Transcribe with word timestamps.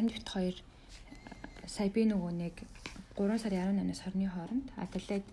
Ан 0.00 0.08
2 0.08 0.56
сая 1.68 1.90
би 1.92 2.06
нөгөө 2.08 2.32
нэг 2.32 2.54
3 3.20 3.36
сарын 3.36 3.76
18-наас 3.76 4.00
20-ны 4.08 4.28
хооронд 4.32 4.68
Adelaide 4.80 5.28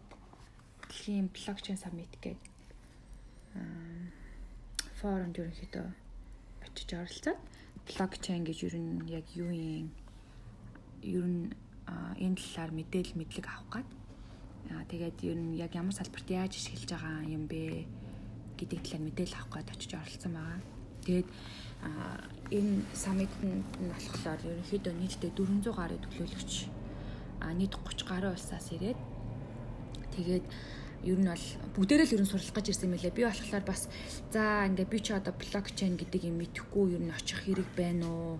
дэлхийн 0.83 1.31
блокчейн 1.31 1.79
саммит 1.79 2.11
гэдэг 2.19 2.35
форумд 4.99 5.39
ерөнхийдөө 5.39 5.87
очиж 6.67 6.89
оролцоод 6.99 7.39
блокчейн 7.87 8.43
гэж 8.43 8.67
ер 8.67 8.75
нь 8.75 9.07
яг 9.07 9.23
юу 9.39 9.55
юм 9.55 9.87
ер 10.99 11.23
нь 11.23 11.55
энэ 12.19 12.35
талаар 12.35 12.71
мэдээлэл 12.75 13.23
мэдлэг 13.23 13.47
авах 13.47 13.71
гад 13.71 13.87
тэгээд 14.91 15.17
ер 15.31 15.39
нь 15.39 15.55
яг 15.55 15.71
ямар 15.79 15.95
салбарт 15.95 16.27
яаж 16.27 16.59
ашиглаж 16.59 16.91
байгаа 16.91 17.23
юм 17.23 17.47
бэ 17.47 17.87
гэдэг 18.59 18.79
талаар 18.83 19.03
мэдээлэл 19.07 19.39
авах 19.39 19.63
гад 19.63 19.71
очиж 19.71 19.95
оролцсон 19.95 20.35
байгаа. 20.35 20.59
Тэгээд 21.07 21.29
энэ 22.51 22.83
саммитд 22.91 23.39
нь 23.39 23.63
болохоор 23.79 24.39
ерөнхийдөө 24.43 24.93
нийтдээ 24.99 25.31
400 25.31 25.71
гаруй 25.71 25.99
төлөөлөгч 26.03 26.53
нийт 27.55 27.73
30 27.79 28.11
гаруй 28.11 28.31
улсаас 28.35 28.67
ирээд 28.75 28.99
тэгээд 30.15 30.45
ер 31.07 31.19
нь 31.21 31.29
бол 31.29 31.45
бүгдээрээ 31.77 32.07
л 32.11 32.15
ер 32.17 32.21
нь 32.25 32.29
суралцах 32.29 32.57
гэж 32.57 32.67
ирсэн 32.73 32.91
мөлий. 32.91 33.13
Би 33.13 33.23
болохоор 33.23 33.63
бас 33.63 33.87
за 34.33 34.65
ингээ 34.67 34.89
би 34.89 34.99
ч 34.99 35.13
одоо 35.13 35.31
блокчейн 35.31 35.95
гэдэг 35.95 36.27
юм 36.27 36.41
мэдхгүй 36.41 36.97
ер 36.97 37.03
нь 37.05 37.13
очих 37.13 37.45
хэрэг 37.45 37.69
байна 37.77 38.05
уу 38.09 38.39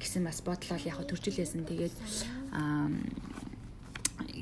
гэсэн 0.00 0.24
бас 0.24 0.40
бодлоо 0.40 0.78
яг 0.80 0.98
төржилээсэн. 1.04 1.68
Тэгээд 1.68 1.94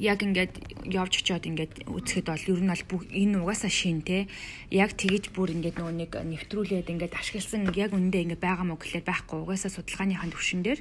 яг 0.00 0.24
ингээд 0.24 0.88
явж 0.88 1.20
очиод 1.20 1.44
ингээд 1.44 1.84
үзэхэд 1.84 2.26
бол 2.32 2.44
ер 2.48 2.60
нь 2.64 2.72
бол 2.72 3.04
энэ 3.12 3.36
угаасаа 3.44 3.68
шин 3.68 4.00
те. 4.00 4.26
Яг 4.72 4.96
тэгэж 4.96 5.36
бүр 5.36 5.52
ингээд 5.52 5.76
нөгөө 5.76 5.94
нэг 6.00 6.12
нэвтрүүлээд 6.16 6.88
ингээд 6.88 7.14
ашигласан 7.20 7.68
яг 7.76 7.92
үндэ 7.92 8.24
ингээд 8.24 8.40
байгаа 8.40 8.64
мó 8.64 8.80
гэхлээр 8.80 9.04
байхгүй. 9.04 9.38
Угаасаа 9.44 9.70
судалгааныхаа 9.76 10.32
төвшин 10.32 10.64
дээр 10.64 10.80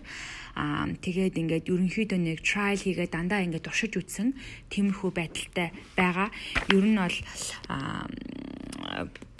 аа 0.56 0.88
тэгээд 1.04 1.36
ингээд 1.36 1.68
ерөнхийдөө 1.68 2.20
нэг 2.24 2.40
trial 2.48 2.80
хийгээд 2.80 3.12
дандаа 3.12 3.44
ингээд 3.44 3.68
туршиж 3.68 4.00
үзсэн. 4.00 4.40
Тиймэрхүү 4.72 5.12
байдалтай 5.12 5.76
байгаа. 6.00 6.32
Ер 6.72 6.86
нь 6.88 6.96
бол 6.96 7.18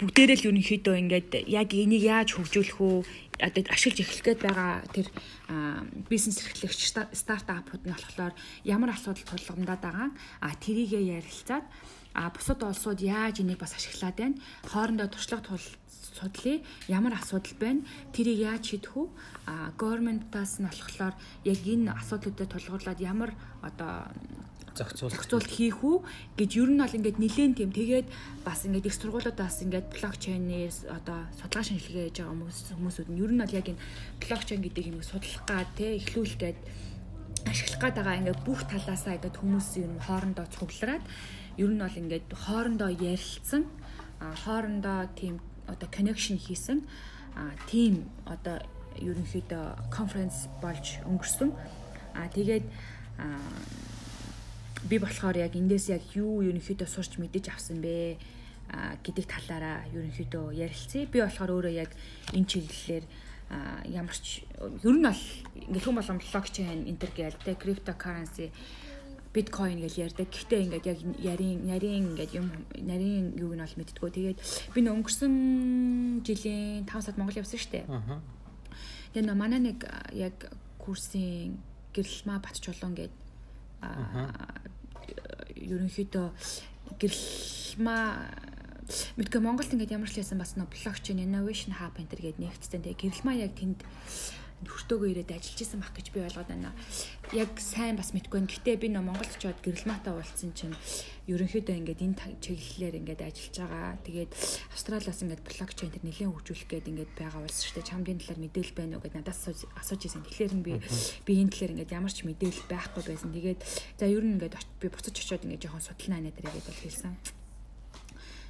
бүгдээрээ 0.00 0.36
л 0.40 0.46
ерөнхийдөө 0.48 0.94
ингээд 1.02 1.30
яг 1.50 1.68
энийг 1.74 2.04
яаж 2.06 2.28
хөгжүүлэх 2.38 2.78
үү? 2.80 2.96
Одоо 3.40 3.62
ашиглаж 3.72 3.98
эхлэх 4.04 4.24
гээд 4.24 4.40
байгаа 4.44 4.72
тэр 4.92 5.06
бизнес 6.08 6.44
эрхлэгч 6.44 6.80
стартапууд 7.16 7.82
нь 7.84 7.92
болохоор 7.92 8.34
ямар 8.64 8.90
асуудал 8.92 9.24
тулгамдаад 9.24 9.80
байгаа 9.80 10.08
а 10.44 10.48
тэрийгээ 10.56 11.20
ярилцаад 11.20 11.64
а 12.14 12.30
бусад 12.30 12.62
улсууд 12.62 13.00
яаж 13.00 13.40
энийг 13.40 13.60
бас 13.60 13.74
ашиглаад 13.76 14.16
байна? 14.16 14.40
Хоорондоо 14.68 15.08
туршлага 15.08 15.56
судлаа 16.20 16.58
ямар 16.88 17.14
асуудал 17.14 17.56
байна? 17.58 17.80
Тэрийг 18.12 18.38
яаж 18.44 18.62
шийдэх 18.66 18.96
үү? 18.96 19.08
А 19.46 19.72
government-аас 19.78 20.58
нь 20.60 20.66
болохоор 20.66 21.14
яг 21.44 21.60
энэ 21.64 21.94
асуудлуудад 21.94 22.50
тулгуурлаад 22.50 23.00
ямар 23.00 23.30
одоо 23.62 24.10
зохицуулт 24.76 25.14
зохицуулт 25.14 25.48
хийх 25.50 25.82
үү 25.82 26.04
гэж 26.38 26.50
ер 26.60 26.70
нь 26.70 26.80
бол 26.80 26.96
ингээд 26.98 27.18
нэлээд 27.18 27.52
тийм. 27.58 27.70
Тэгээд 27.72 28.08
бас 28.44 28.64
ингээд 28.66 28.86
их 28.86 28.94
сургуулиудаас 28.94 29.62
ингээд 29.64 29.86
блокчейнээс 29.90 30.90
одоо 30.90 31.26
судалгаа 31.38 31.64
шинжилгээ 31.66 32.04
хийж 32.10 32.18
байгаа 32.20 32.34
хүмүүс 32.34 32.58
хүмүүсүүд 32.76 33.08
нь 33.10 33.20
ер 33.20 33.32
нь 33.34 33.42
бол 33.42 33.58
яг 33.58 33.66
энэ 33.70 33.82
блокчейн 34.22 34.62
гэдэг 34.62 34.84
юм 34.90 34.98
судлах 35.02 35.42
гад 35.46 35.68
те 35.74 35.96
эхлүүлэх 35.98 36.38
гээд 36.38 36.58
ашиглах 37.50 37.80
гад 37.80 37.94
байгаа 37.98 38.18
ингээд 38.20 38.40
бүх 38.46 38.60
талаасаа 38.68 39.16
ингээд 39.16 39.40
хүмүүс 39.40 39.68
ер 39.80 39.90
нь 39.90 40.04
хоорондоо 40.04 40.46
цуглараад 40.54 41.04
ер 41.58 41.70
нь 41.70 41.82
бол 41.82 42.00
ингээд 42.00 42.26
хоорондоо 42.34 42.90
ярилцсан 42.92 43.62
хоорондоо 44.44 45.08
тийм 45.16 45.40
одоо 45.66 45.88
connection 45.88 46.36
хийсэн 46.36 46.84
тийм 47.70 48.10
одоо 48.26 48.58
ерөнхийдөө 48.98 49.90
конференц 49.94 50.50
болж 50.60 51.00
өнгөрсөн. 51.06 51.50
А 52.14 52.28
тэгээд 52.28 52.66
би 54.88 54.96
болохоор 54.98 55.36
яг 55.36 55.52
эндээс 55.56 55.92
яг 55.92 56.04
юу 56.16 56.40
ерөнхийдөө 56.40 56.88
сурч 56.88 57.20
мэдэж 57.20 57.52
авсан 57.52 57.84
бэ 57.84 58.16
гэдэг 59.04 59.26
талаараа 59.26 59.84
ерөнхийдөө 59.92 60.56
ярилцъя. 60.56 61.10
Би 61.10 61.20
болохоор 61.20 61.50
өөрөө 61.50 61.74
яг 61.74 61.90
энэ 62.32 62.48
чиглэлээр 62.48 63.04
ямар 63.90 64.16
ч 64.16 64.46
ер 64.54 64.94
нь 64.94 65.04
бол 65.04 65.24
ингээд 65.68 65.84
хүм 65.84 65.98
болгон 65.98 66.22
блокчейн 66.22 66.86
энтер 66.86 67.10
гээл 67.12 67.38
тэ 67.42 67.58
криптокаренси 67.58 68.54
биткойн 69.34 69.82
гэж 69.82 69.94
ярьдаг. 69.98 70.30
Гэхдээ 70.30 70.64
ингээд 70.70 70.86
яг 70.86 70.98
ярийн 71.18 71.66
нарийн 71.66 72.14
ингээд 72.14 72.32
юм 72.38 72.46
нарийн 72.78 73.34
юуг 73.36 73.58
нь 73.58 73.62
бол 73.62 73.78
мэдтгүү. 73.78 74.10
Тэгээд 74.10 74.38
би 74.74 74.80
нөө 74.86 74.94
өнгөрсөн 75.02 75.34
жилийн 76.22 76.86
5 76.86 77.04
сард 77.04 77.18
Монгол 77.18 77.42
явсан 77.42 77.58
шүү 77.58 77.72
дээ. 77.74 77.86
Тэгээд 79.14 79.26
нөө 79.26 79.38
манай 79.38 79.60
нэг 79.60 79.82
яг 80.14 80.34
курсын 80.78 81.58
гэрэлмаа 81.94 82.38
Батчулуун 82.38 82.94
гэдэг 82.94 83.18
ерөнхийдөө 85.56 86.26
гэрэлмаа 87.00 88.06
мэдгүй 89.18 89.40
Монголд 89.40 89.70
ингээд 89.70 89.94
ямар 89.94 90.10
ч 90.10 90.18
лсэн 90.18 90.38
бас 90.40 90.58
нөө 90.58 90.66
блокчейн 90.70 91.22
innovation 91.22 91.78
hub 91.78 91.94
энэ 91.94 92.10
төр 92.10 92.22
гээд 92.26 92.38
нэгтсэн. 92.42 92.82
Тэгээ 92.82 92.98
гэрэлмаа 92.98 93.36
яг 93.38 93.54
тэнд 93.54 93.80
хүртөөгөө 94.68 95.08
ирээд 95.12 95.32
ажиллаж 95.32 95.60
исэн 95.64 95.80
бах 95.80 95.94
гэж 95.96 96.12
би 96.12 96.20
ойлгоод 96.20 96.48
байна. 96.52 96.76
Яг 97.32 97.56
сайн 97.56 97.96
бас 97.96 98.12
мэдгүй. 98.12 98.44
Гэтэ 98.44 98.76
би 98.76 98.92
нөө 98.92 99.04
Монголд 99.08 99.32
очиод 99.32 99.56
гэрэлмаатай 99.64 100.12
уулзсан 100.12 100.52
чинь 100.52 100.76
ерөнхийдөө 101.30 101.76
ингээд 101.80 102.00
энэ 102.04 102.16
чиглэлээр 102.44 102.94
ингээд 103.00 103.20
ажиллаж 103.24 103.56
байгаа. 103.56 103.96
Тэгээд 104.04 104.32
Австралиас 104.74 105.20
ингээд 105.24 105.42
блокчейн 105.46 105.92
төр 105.94 106.04
нэлээд 106.04 106.28
хөгжүүлэх 106.28 106.68
гээд 106.68 106.90
ингээд 106.90 107.12
байгаа 107.16 107.40
улс 107.40 107.58
шүү 107.64 107.74
дээ. 107.80 107.88
Чамдын 107.88 108.18
талаар 108.20 108.40
мэдээлэл 108.44 108.76
байна 108.76 108.94
уу 108.98 109.04
гэд 109.04 109.16
надаас 109.16 109.40
асууж 109.48 110.00
ирсэн. 110.04 110.24
Тэгэхээр 110.26 110.52
би 110.60 110.74
би 111.24 111.32
энэ 111.40 111.52
талаар 111.54 111.74
ингээд 111.78 111.94
ямар 111.96 112.12
ч 112.12 112.26
мэдээлэл 112.26 112.68
байхгүй 112.68 113.02
байсан. 113.06 113.30
Тэгээд 113.30 113.60
за 113.96 114.04
ер 114.10 114.24
нь 114.26 114.34
ингээд 114.36 114.54
би 114.82 114.86
буцаж 114.90 115.14
очиод 115.14 115.44
ингээд 115.46 115.64
жоохон 115.64 115.86
судалнаа 115.86 116.20
нэ 116.20 116.34
дээр 116.34 116.50
гэдэг 116.50 116.76
хэлсэн. 116.82 117.14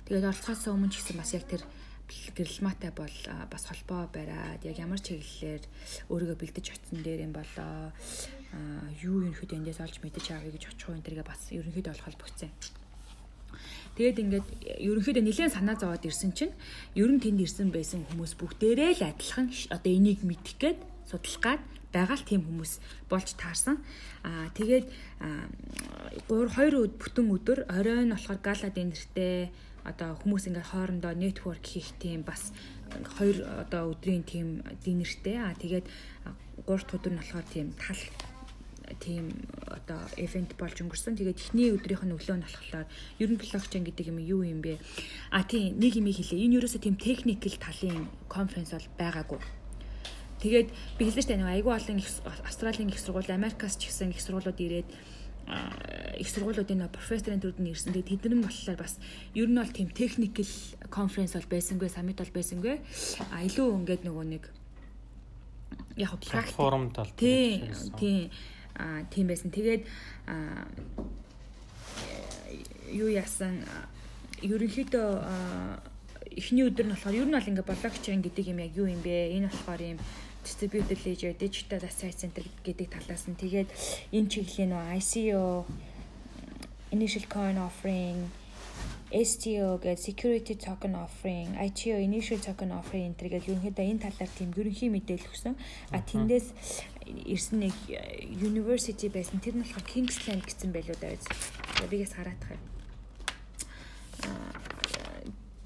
Тэгээд 0.08 0.26
оролцохоос 0.26 0.66
өмнө 0.74 0.90
ч 0.90 1.04
гэсэн 1.04 1.16
бас 1.20 1.30
яг 1.38 1.46
тэр 1.46 1.62
гэрэлмаатай 2.36 2.90
бол 2.90 3.16
бас 3.50 3.64
холбоо 3.66 4.10
бариад 4.12 4.64
яг 4.66 4.76
ямар 4.78 5.00
чиглэлээр 5.00 5.62
өөрийгөө 6.10 6.38
бэлдэж 6.38 6.66
очсон 6.74 7.00
дээр 7.02 7.26
юм 7.26 7.32
болоо 7.32 7.94
юу 9.02 9.22
ерөнхийдөө 9.22 9.58
эндээс 9.58 9.80
олж 9.80 9.96
мэдэж 10.02 10.26
авъя 10.34 10.50
гэж 10.50 10.64
очих 10.74 10.90
энэ 10.90 11.06
төргээ 11.06 11.26
бас 11.26 11.40
ерөнхийдөө 11.54 11.92
болох 11.94 12.06
холбогцсон. 12.06 12.50
Тэгээд 13.94 14.22
ингээд 14.22 14.46
ерөнхийдөө 14.86 15.24
нэлээд 15.26 15.54
санаа 15.54 15.76
зовоод 15.78 16.06
ирсэн 16.06 16.32
чинь 16.34 16.54
ер 16.94 17.10
нь 17.10 17.22
тэнд 17.22 17.42
ирсэн 17.42 17.68
байсан 17.74 18.06
хүмүүс 18.10 18.38
бүгдээрээ 18.38 18.90
л 18.98 19.02
адилхан 19.10 19.50
одоо 19.74 19.90
энийг 19.90 20.22
мэдэх 20.22 20.56
гээд 20.62 20.78
судлах 21.10 21.42
гад 21.42 21.62
байгаа 21.90 22.16
л 22.16 22.26
тийм 22.26 22.42
хүмүүс 22.46 22.72
болж 23.10 23.28
таарсан. 23.34 23.82
Аа 24.22 24.48
тэгээд 24.54 24.86
3 26.30 26.30
2 26.30 26.86
өд 26.86 26.94
бүтэн 27.02 27.26
өдөр 27.34 27.58
оройн 27.66 28.14
болохоор 28.14 28.40
гала 28.40 28.68
дэнэртэй 28.70 29.50
одоо 29.90 30.16
хүмүүс 30.22 30.46
ингээд 30.48 30.70
хоорондоо 30.70 31.12
network 31.18 31.64
хийх 31.66 31.90
тийм 31.98 32.22
бас 32.22 32.54
хоёр 33.18 33.36
одоо 33.62 33.90
өдрийн 33.92 34.24
тийм 34.24 34.62
динертэй 34.84 35.36
аа 35.38 35.54
тэгээд 35.58 35.86
гурт 36.66 36.88
өдөр 36.94 37.12
нь 37.14 37.20
болохоор 37.20 37.46
тийм 37.50 37.74
тал 37.74 38.02
тийм 38.98 39.30
одоо 39.70 40.00
ивент 40.16 40.56
болж 40.58 40.82
өнгөрсөн. 40.82 41.14
Тэгээд 41.14 41.38
эхний 41.38 41.70
өдрийнх 41.70 42.02
нь 42.02 42.14
өглөө 42.16 42.36
нь 42.42 42.46
болохоор 42.46 42.86
ер 43.22 43.30
нь 43.30 43.38
блокчейн 43.38 43.86
гэдэг 43.86 44.10
юм 44.10 44.18
юу 44.18 44.42
юм 44.42 44.60
бэ? 44.60 44.82
А 45.30 45.46
тийм 45.46 45.78
нэг 45.78 45.94
юм 45.94 46.10
хэлээ. 46.10 46.42
Энэ 46.42 46.58
ерөөсөө 46.58 46.82
тийм 46.82 46.96
техникэл 46.98 47.62
талын 47.62 48.10
конференц 48.26 48.74
бол 48.74 48.88
байгаагүй. 48.98 49.40
Тэгээд 50.40 50.68
би 50.98 51.02
хэлсэн 51.04 51.22
шүү 51.22 51.30
дээ 51.36 51.54
айгүй 51.60 51.72
олон 51.76 52.00
Австралийн 52.48 52.88
их 52.88 52.98
сургууль, 52.98 53.28
Америкас 53.28 53.76
ч 53.76 53.92
гэсэн 53.92 54.10
их 54.10 54.24
сургуулиуд 54.24 54.56
ирээд 54.56 54.88
их 56.20 56.28
сургуулиудын 56.28 56.88
профессорын 56.92 57.40
төрөнд 57.40 57.60
нь 57.64 57.72
ирсэн. 57.72 57.92
Тэгээд 57.96 58.20
тэдэн 58.20 58.38
нь 58.38 58.44
болохоор 58.44 58.78
бас 58.78 59.00
ер 59.34 59.48
нь 59.48 59.56
бол 59.56 59.72
тийм 59.72 59.88
техникэл 59.88 60.52
конференц 60.92 61.34
бол 61.34 61.48
байсангүй, 61.48 61.88
саммит 61.88 62.20
бол 62.20 62.34
байсангүй. 62.36 62.76
А 63.32 63.40
илүү 63.40 63.68
ингээд 63.80 64.02
нөгөө 64.04 64.24
нэг 64.28 64.44
яг 65.96 66.12
платформ 66.20 66.90
тал 66.92 67.10
тийм 67.16 67.72
тийм 67.96 68.30
а 68.76 69.04
тийм 69.08 69.26
байсан. 69.28 69.50
Тэгээд 69.50 69.82
юу 72.92 73.08
яасан 73.08 73.64
ерөнхийдөө 74.42 75.08
эхний 76.36 76.64
өдөр 76.68 76.86
нь 76.86 76.94
болохоор 76.94 77.16
ер 77.16 77.26
нь 77.26 77.36
бол 77.36 77.50
ингээ 77.50 77.66
блокчейн 77.66 78.22
гэдэг 78.22 78.44
юм 78.52 78.58
яг 78.60 78.72
юу 78.76 78.86
юм 78.86 79.02
бэ? 79.02 79.34
Энэ 79.36 79.50
болохоор 79.50 79.82
юм 79.82 79.98
distributed 80.44 80.98
ledger, 81.04 81.32
digital 81.36 81.80
asset 81.84 82.16
center 82.16 82.44
гэдэг 82.64 82.88
талаас 82.90 83.28
нь 83.28 83.36
тэгээд 83.36 83.68
энэ 84.16 84.28
чиглэлийн 84.32 84.70
нөө 84.72 84.84
ICO 84.98 85.64
initial 86.90 87.26
coin 87.30 87.58
offering 87.58 88.30
STO 89.10 89.78
гэдэг 89.82 89.98
security 89.98 90.54
token 90.54 90.94
offering, 90.94 91.58
ITO 91.58 91.98
initial 91.98 92.38
token 92.38 92.70
offering 92.70 93.18
төргээд 93.18 93.50
ерөнхийдөө 93.50 93.86
энэ 93.90 94.02
талаар 94.06 94.30
тийм 94.38 94.54
ерөнхий 94.54 94.86
мэдээлэл 94.86 95.30
өгсөн. 95.34 95.54
А 95.90 95.98
тэндээс 95.98 96.54
ирсэн 97.26 97.66
нэг 97.66 97.74
university 98.38 99.10
байсан. 99.10 99.42
Тэр 99.42 99.58
нь 99.58 99.66
болохоор 99.66 99.86
Kingsland 99.90 100.46
гэсэн 100.46 100.70
байлуу 100.70 100.94
даа. 101.02 101.18
Бигээс 101.90 102.14
хараадах 102.14 102.54
юм. 102.54 102.79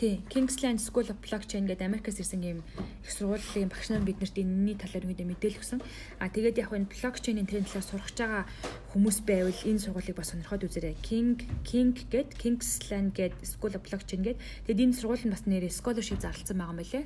Тий, 0.04 0.20
Kingsland 0.28 0.80
School 0.80 1.08
of 1.08 1.16
Blockchain 1.24 1.64
гэдэг 1.64 1.88
Америкаас 1.88 2.20
ирсэн 2.20 2.44
юм 2.44 2.60
их 3.00 3.08
сургуулийн 3.08 3.72
багш 3.72 3.88
нар 3.88 4.04
биднэрт 4.04 4.36
энэний 4.36 4.76
талаар 4.76 5.08
үүдээ 5.08 5.24
мэдээлэл 5.24 5.64
өгсөн. 5.64 5.80
А 6.20 6.28
тэгээд 6.28 6.60
яг 6.60 6.76
энэ 6.76 6.92
блокчейн 6.92 7.40
энэ 7.40 7.48
талаар 7.48 7.88
сурах 7.88 8.12
байгаа 8.12 8.44
хүмүүс 8.92 9.24
байвал 9.24 9.56
энэ 9.64 9.80
сургуулийг 9.80 10.12
бас 10.12 10.36
сонирхоод 10.36 10.68
үзээрэй. 10.68 11.00
King 11.00 11.40
King 11.64 11.96
гэд 11.96 12.36
Kingsland 12.36 13.16
гэд 13.16 13.32
School 13.48 13.72
of 13.72 13.80
Blockchain 13.80 14.20
гэд 14.28 14.36
тэгээд 14.68 14.92
энэ 14.92 14.92
сургууль 14.92 15.24
нь 15.24 15.32
бас 15.32 15.48
нэрээ 15.48 15.72
scholarship 15.72 16.20
зарласан 16.20 16.60
байгаа 16.60 16.76
юм 16.76 16.80
байлээ. 16.84 17.04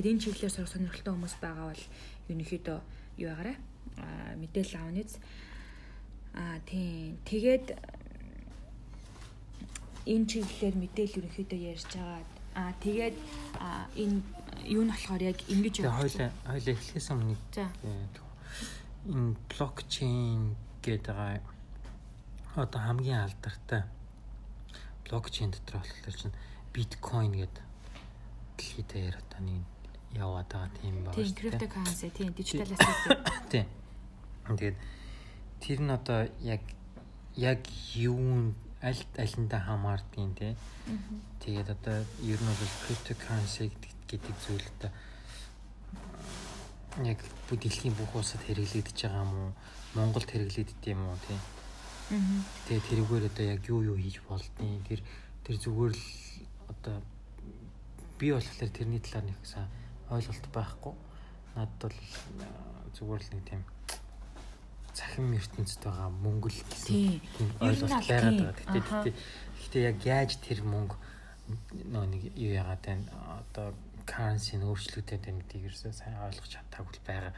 Тэгээд 0.00 0.08
энэ 0.08 0.22
чиглэлээр 0.24 0.54
сурах 0.56 0.72
сонирхолтой 0.72 1.12
хүмүүс 1.20 1.36
байгаа 1.44 1.68
бол 1.68 1.84
ерөнхийдөө 2.32 2.78
юу 3.20 3.28
байгаарай? 3.28 3.56
А 4.00 4.32
мэдээлэл 4.40 4.80
аавны. 4.80 5.04
А 6.32 6.64
тийм. 6.64 7.20
Тэгээд 7.28 7.76
энэ 10.08 10.24
чиглэлээр 10.32 10.76
мэдээлэл 10.80 11.18
ерөнхийдөө 11.20 11.60
ярьж 11.76 11.92
байгаа. 11.92 12.37
Аа 12.58 12.74
тэгээд 12.82 13.16
энэ 13.94 14.18
юу 14.66 14.82
нь 14.82 14.90
болохоор 14.90 15.22
яг 15.22 15.38
ингэж 15.46 15.86
явах. 15.86 16.02
Хоёлаа 16.02 16.30
хоёлаа 16.50 16.74
эхлэхээс 16.74 17.08
өмнө 17.14 17.38
энэ 19.06 19.38
блокчейн 19.46 20.58
гэдэг 20.82 21.16
одоо 22.58 22.80
хамгийн 22.82 23.22
алдартай 23.30 23.82
блокчейн 25.06 25.54
дотор 25.54 25.78
болохоор 25.78 26.16
чинь 26.18 26.36
биткойн 26.74 27.32
гэдэг 27.38 27.64
дэлхийд 28.58 28.88
даяар 28.90 29.16
одоо 29.22 29.40
нэг 29.46 29.62
яваад 30.18 30.48
байгаа 30.50 30.70
тийм 30.82 30.94
байна. 31.04 31.14
Тийм 31.14 31.34
криптокаренси 31.34 32.10
тийм 32.10 32.32
дижитал 32.34 32.74
ассет. 32.74 33.18
Тийм. 33.50 33.66
Тэгээд 34.58 34.76
тэр 35.62 35.78
нь 35.80 35.90
одоо 35.94 36.20
яг 36.42 36.62
яг 37.36 37.60
юу 37.94 38.52
аль 38.82 39.02
алиндаа 39.18 39.60
хамаардгийн 39.60 40.34
тий. 40.34 40.54
Тэгээд 41.42 41.68
одоо 41.74 41.98
ер 42.22 42.38
нь 42.38 42.46
бол 42.46 42.74
cryptocurrency 42.86 43.74
гэдэг 44.06 44.34
зүйл 44.46 44.66
одоо 44.78 44.90
яг 47.02 47.18
бүх 47.50 47.58
дэлхийн 47.58 47.94
бүх 47.98 48.14
улсад 48.14 48.42
хэрэглэгдэж 48.46 48.98
байгаа 49.02 49.26
юм 49.26 49.32
уу? 49.34 49.52
Монголд 49.98 50.30
хэрэглэгддэг 50.30 50.94
юм 50.94 51.10
уу 51.10 51.18
тий? 51.26 51.38
Тэгээд 52.70 52.86
тэрүүгээр 52.86 53.24
одоо 53.34 53.44
яг 53.50 53.62
юу 53.66 53.82
юу 53.82 53.98
хийж 53.98 54.22
болдгийг 54.22 54.86
тэр 54.86 55.00
тэр 55.42 55.56
зүгээр 55.58 55.92
л 55.98 56.04
одоо 56.70 57.02
би 58.18 58.30
болохоор 58.30 58.70
тэрний 58.70 59.02
талаар 59.02 59.26
нэг 59.26 59.38
сайн 59.42 59.66
ойлголт 60.06 60.46
байхгүй. 60.54 60.94
Надад 61.58 61.82
бол 61.82 61.98
зүгээр 62.94 63.22
л 63.26 63.32
нэг 63.34 63.42
тийм 63.42 63.62
захин 64.98 65.34
ертөнцид 65.38 65.80
байгаа 65.86 66.10
мөнгө 66.10 66.48
л 66.50 66.62
гэсэн 66.70 67.20
ойлголт 67.62 68.02
байгаад 68.10 68.38
байгаа. 68.42 68.54
Гэхдээ 68.74 69.14
гэхдээ 69.58 69.82
яг 69.90 69.98
яаж 70.02 70.30
тэр 70.42 70.60
мөнгө 70.66 70.96
нөө 71.92 72.04
нэг 72.12 72.22
юу 72.34 72.52
яагаад 72.58 72.82
байна 72.82 73.06
одоо 73.40 73.66
currency-г 74.08 74.64
өөрчлөгдөд 74.64 75.20
байна 75.20 75.40
гэдгийг 75.44 75.68
ерөөсөө 75.68 75.92
сайн 75.92 76.16
ойлгож 76.16 76.48
чадаагүй 76.48 77.00
байгаа. 77.04 77.32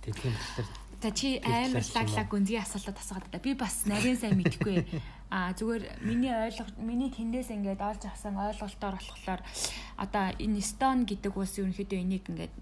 Тэгээ 0.00 0.20
тийм 0.24 0.34
болохоор 0.34 0.68
За 0.98 1.10
чи 1.14 1.38
амар 1.44 1.84
лаглаг 1.94 2.26
гүнзгий 2.26 2.58
асуултад 2.58 2.98
асуугаад 2.98 3.30
та. 3.30 3.38
Би 3.38 3.54
бас 3.54 3.86
нарийн 3.86 4.18
сайн 4.18 4.40
мэдэхгүй. 4.40 4.82
А 5.28 5.52
зүгээр 5.52 6.08
миний 6.08 6.32
ойлголт 6.32 6.80
миний 6.80 7.12
тэндээс 7.12 7.52
ингээд 7.52 7.84
олж 7.84 8.08
авсан 8.08 8.32
ойлголтоор 8.32 8.96
болохоор 8.96 9.44
одоо 10.00 10.32
энэ 10.40 10.64
Стон 10.64 11.04
гэдэг 11.04 11.36
улс 11.36 11.60
ерөнхийдөө 11.60 12.00
энийг 12.00 12.24
ингээд 12.32 12.54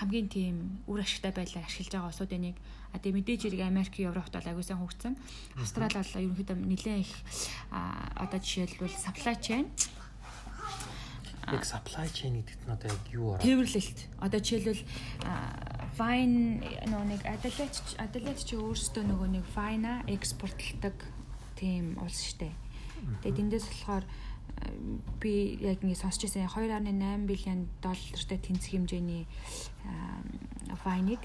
хамгийн 0.00 0.28
тийм 0.32 0.56
үр 0.88 1.04
ашигтай 1.04 1.28
байдлаар 1.36 1.68
ашиглаж 1.68 1.92
байгаа 1.92 2.08
улсууд 2.08 2.32
энийг 2.32 2.56
А 2.90 2.98
тэгээ 2.98 3.16
мэдээж 3.22 3.40
хэрэг 3.46 3.62
Америк, 3.62 3.94
Европт 4.02 4.34
бол 4.34 4.48
аягүй 4.50 4.66
сайн 4.66 4.82
хөгжсөн. 4.82 5.14
Австрали 5.62 5.94
бол 5.94 6.24
ерөнхийдөө 6.26 6.56
нэлээд 6.58 7.04
их 7.06 7.12
одоо 8.18 8.38
жишээлбэл 8.42 8.96
supply 8.98 9.36
chain 9.38 9.70
яг 11.52 11.64
supply 11.64 12.08
chain 12.10 12.40
гэдэгт 12.40 12.62
нь 12.66 12.74
одоо 12.74 12.88
яг 12.90 13.04
юу 13.10 13.26
ороо? 13.34 13.42
Тээвэрлэлт. 13.42 14.00
Одоо 14.22 14.40
жишээлбэл 14.40 14.82
Vine 15.98 16.62
нөгөө 16.86 17.06
нэг 17.10 17.22
Adelaide 17.26 17.76
Adelaide 17.98 18.42
чи 18.46 18.54
өөрөөсөө 18.56 19.04
нөгөө 19.04 19.28
нэг 19.34 19.44
Vine-а 19.54 20.06
экспортлдог 20.06 20.96
тийм 21.58 21.98
улс 22.00 22.20
штэ. 22.24 22.54
Тэгээд 23.24 23.40
эндээс 23.42 23.66
болохоор 23.68 24.04
би 25.20 25.58
яг 25.60 25.82
ингэ 25.82 25.96
сонсч 25.96 26.24
байсан 26.24 26.48
2.8 26.48 27.28
биллион 27.28 27.68
доллартай 27.80 28.38
тэнцэх 28.38 28.72
хэмжээний 28.76 29.24
Vine-ыг 30.84 31.22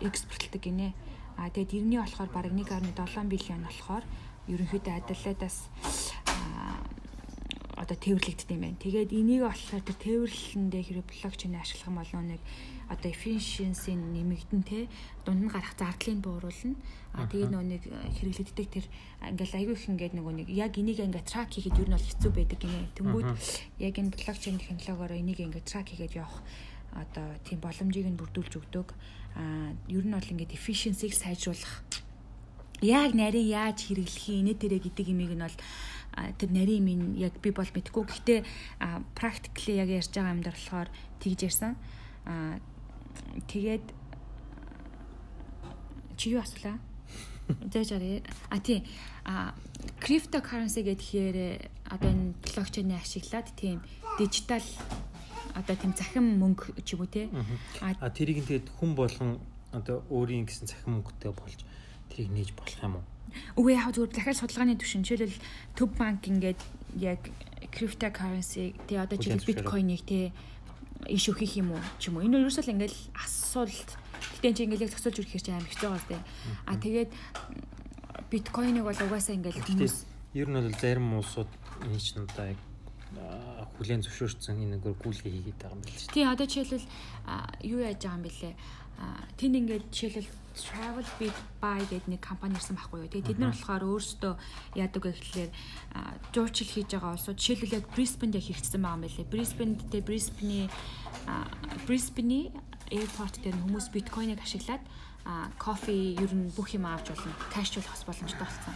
экспортлдог 0.00 0.62
гинэ. 0.62 0.94
А 1.36 1.50
тэгээд 1.50 1.72
тэрний 1.72 1.98
болохоор 2.00 2.30
бараг 2.32 2.52
1.7 2.52 3.28
биллион 3.28 3.62
болохоор 3.64 4.04
ерөнхийдөө 4.48 4.94
Аделаидаас 5.04 5.68
одоо 7.78 7.94
тээвэрлэгддэг 7.94 8.50
юм 8.50 8.62
байна. 8.66 8.82
Тэгээд 8.82 9.10
энийг 9.14 9.42
болохоор 9.46 9.82
тэр 9.86 9.98
тээвэрлэлэндээ 10.02 10.82
хэрэг 10.82 11.06
блокчейн 11.06 11.54
ашиглах 11.54 11.86
юм 11.86 11.98
бол 12.02 12.12
нэг 12.26 12.42
одоо 12.90 13.08
efficiency 13.14 13.94
нэмэгдэн 13.94 14.62
те 14.66 14.90
дунд 15.22 15.46
нь 15.46 15.52
гарах 15.52 15.78
зардлыг 15.78 16.18
бууруулна. 16.18 16.74
А 17.14 17.30
тэгээд 17.30 17.54
нөгөө 17.54 17.68
нэг 17.70 17.82
хэрэглэгддэг 18.18 18.66
тэр 18.66 18.86
ингээл 19.30 19.58
аягүй 19.62 19.74
их 19.78 19.86
ингээд 19.86 20.14
нөгөө 20.18 20.34
нэг 20.42 20.48
яг 20.50 20.74
энийг 20.74 20.98
ингээд 20.98 21.30
track 21.30 21.54
хийхэд 21.54 21.78
ер 21.78 21.88
нь 21.88 21.94
бол 21.94 22.08
хэцүү 22.10 22.30
байдаг 22.34 22.58
гинэ. 22.58 22.90
Тэнгүүд 22.98 23.28
яг 23.78 23.94
энэ 23.94 24.10
блокчейн 24.10 24.58
технологиороо 24.58 25.18
энийг 25.22 25.38
ингээд 25.38 25.70
track 25.70 25.94
хийгээд 25.94 26.18
явах 26.18 26.42
одоо 26.98 27.26
тийм 27.46 27.62
боломжийг 27.62 28.10
нь 28.10 28.18
бүрдүүлж 28.18 28.52
өгдөг 28.58 28.88
а 29.38 29.70
ер 29.86 30.02
нь 30.02 30.14
бол 30.16 30.32
ингээд 30.34 30.56
efficiency-г 30.56 31.14
сайжруулах 31.14 31.84
яг 32.80 33.14
нарийн 33.14 33.52
яаж 33.52 33.90
хэрэглэх 33.90 34.26
юм 34.30 34.46
нэ 34.46 34.54
тэрэ 34.54 34.78
гэдэг 34.82 35.06
имийг 35.10 35.34
нь 35.34 35.44
бол 35.44 35.56
тэр 36.38 36.50
нарийн 36.50 36.84
минь 36.84 37.06
яг 37.18 37.36
би 37.42 37.50
бол 37.50 37.66
мэдгүй. 37.66 38.04
Гэхдээ 38.04 38.40
practically 39.14 39.78
яг 39.78 39.88
ярьж 39.88 40.12
байгаа 40.12 40.34
юм 40.34 40.42
дэр 40.42 40.56
болохоор 40.56 40.88
тэгж 41.20 41.40
ярьсан. 41.48 41.72
А 42.26 42.58
тэгээд 43.48 43.86
чи 46.18 46.34
юу 46.34 46.42
асуулаа? 46.42 46.78
Зээж 47.72 47.90
арай 47.96 48.22
а 48.50 48.58
тийм 48.58 48.84
а 49.24 49.54
cryptocurrency 50.02 50.82
гэхээр 50.84 51.70
одоо 51.88 52.10
энэ 52.10 52.34
блокчейн 52.42 52.92
ашиглаад 52.98 53.48
тийм 53.56 53.80
дижитал 54.18 54.66
одоо 55.54 55.74
тийм 55.76 55.92
захин 55.96 56.38
мөнгө 56.38 56.82
ч 56.84 56.94
юм 56.94 57.06
уу 57.06 57.10
те. 57.10 57.30
А 57.80 58.10
тэрийг 58.10 58.44
тэгээд 58.44 58.68
хүн 58.78 58.92
болгон 58.94 59.40
одоо 59.72 60.04
өөрийн 60.12 60.44
гэсэн 60.46 60.68
захин 60.68 61.00
мөнгөтэй 61.00 61.32
болж 61.32 61.60
тэрийг 62.10 62.30
нээж 62.32 62.50
болох 62.56 62.80
юм 62.82 62.94
уу? 62.98 63.04
Үгүй 63.60 63.72
яг 63.76 63.92
зүгээр 63.92 64.12
дахиад 64.12 64.40
судалгааны 64.40 64.80
түвшин 64.80 65.04
жишээлбэл 65.04 65.44
төв 65.76 65.88
банк 65.94 66.22
ингээд 66.26 66.60
яг 66.98 67.20
cryptocurrency 67.70 68.74
тэгээ 68.88 69.04
одоо 69.04 69.16
жишээл 69.20 69.48
биткойныг 69.48 70.02
те 70.08 70.32
иш 71.06 71.24
өгөх 71.30 71.60
юм 71.60 71.76
уу 71.76 71.82
ч 72.00 72.10
юм 72.10 72.18
уу. 72.18 72.26
Энэ 72.26 72.42
ерөөсөө 72.42 72.64
л 72.66 72.74
ингээд 72.74 72.94
асуулт. 73.14 73.90
Гэтэ 74.40 74.54
чи 74.56 74.62
ингээд 74.66 74.84
яг 74.88 74.92
зөксөлж 74.96 75.16
үрэх 75.22 75.38
чинь 75.38 75.54
амар 75.54 75.70
хэцүү 75.70 75.88
байгаа 75.88 76.02
сте. 76.02 76.18
А 76.66 76.74
тэгээд 76.74 77.10
биткойныг 78.32 78.84
бол 78.84 78.98
угаасаа 78.98 79.36
ингээд 79.36 79.62
хүмүүс 79.62 79.96
ер 80.34 80.48
нь 80.48 80.56
бол 80.58 80.76
зарим 80.76 81.16
улсууд 81.16 81.50
энэ 81.86 82.00
чинь 82.02 82.24
одоо 82.24 82.52
яг 82.52 82.60
хүлэн 83.78 84.02
зөвшөөрсөн 84.02 84.58
энэ 84.58 84.76
нэг 84.76 84.84
гүйлгээ 84.98 85.32
хийгээд 85.32 85.58
байгаа 85.62 85.76
юм 85.78 85.82
байна 85.86 85.98
шүү. 85.98 86.12
Тий, 86.12 86.26
одоо 86.26 86.46
жишээлбэл 86.50 86.90
юу 87.62 87.80
яаж 87.86 87.98
байгаа 88.02 88.18
юм 88.18 88.26
бэлээ? 88.26 88.54
Тэнд 89.38 89.54
ингээд 89.62 89.86
жишээлбэл 89.94 90.36
Travel 90.58 91.06
Big 91.22 91.36
Buy 91.62 91.86
гэдэг 91.86 92.10
нэг 92.10 92.18
компани 92.18 92.58
ирсэн 92.58 92.74
байхгүй 92.74 93.06
юу. 93.06 93.12
Тэгээ 93.14 93.30
тэд 93.30 93.38
нар 93.38 93.54
болохоор 93.54 93.86
өөрсдөө 93.86 94.34
яадаг 94.74 95.02
гэхлээр 95.06 95.50
жуучил 96.34 96.66
хийж 96.66 96.98
байгаа 96.98 97.14
улсууд 97.14 97.38
жишээлбэл 97.38 97.78
яг 97.78 97.86
Brisbane 97.94 98.34
яг 98.34 98.42
хэрэгцсэн 98.42 98.82
байгаа 98.82 98.98
юм 98.98 99.04
байлээ. 99.06 99.30
Brisbane 99.30 99.74
тэ 99.78 100.02
Brisbane-ий 100.02 100.66
Brisbane-ий 101.86 102.50
airport 102.90 103.38
дээр 103.38 103.54
хүмүүс 103.54 103.86
биткойныг 103.94 104.42
ашиглаад 104.42 104.82
кофе 105.62 106.18
ер 106.18 106.32
нь 106.34 106.50
бүх 106.50 106.74
юм 106.74 106.90
авч 106.90 107.14
болно. 107.14 107.38
Кэшжүүлэх 107.54 107.94
бас 107.94 108.02
боломжтой 108.02 108.42
болсон. 108.42 108.74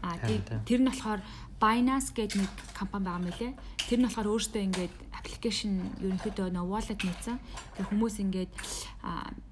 А 0.00 0.16
тэр 0.64 0.80
нь 0.80 0.88
болохоор 0.88 1.20
Binance 1.64 2.12
гэдэг 2.12 2.44
нэг 2.44 2.52
компани 2.76 3.08
байгаа 3.08 3.24
мөлий. 3.24 3.52
Тэр 3.88 3.98
нь 4.00 4.04
болохоор 4.04 4.36
өөртөө 4.36 4.62
ингээд 4.68 4.94
аппликейшн 5.16 5.72
ерөнхийдөө 6.04 6.52
нөө 6.52 6.68
wallet 6.68 7.00
нээсэн. 7.00 7.40
Тэр 7.80 7.88
хүмүүс 7.88 8.20
ингээд 8.20 8.52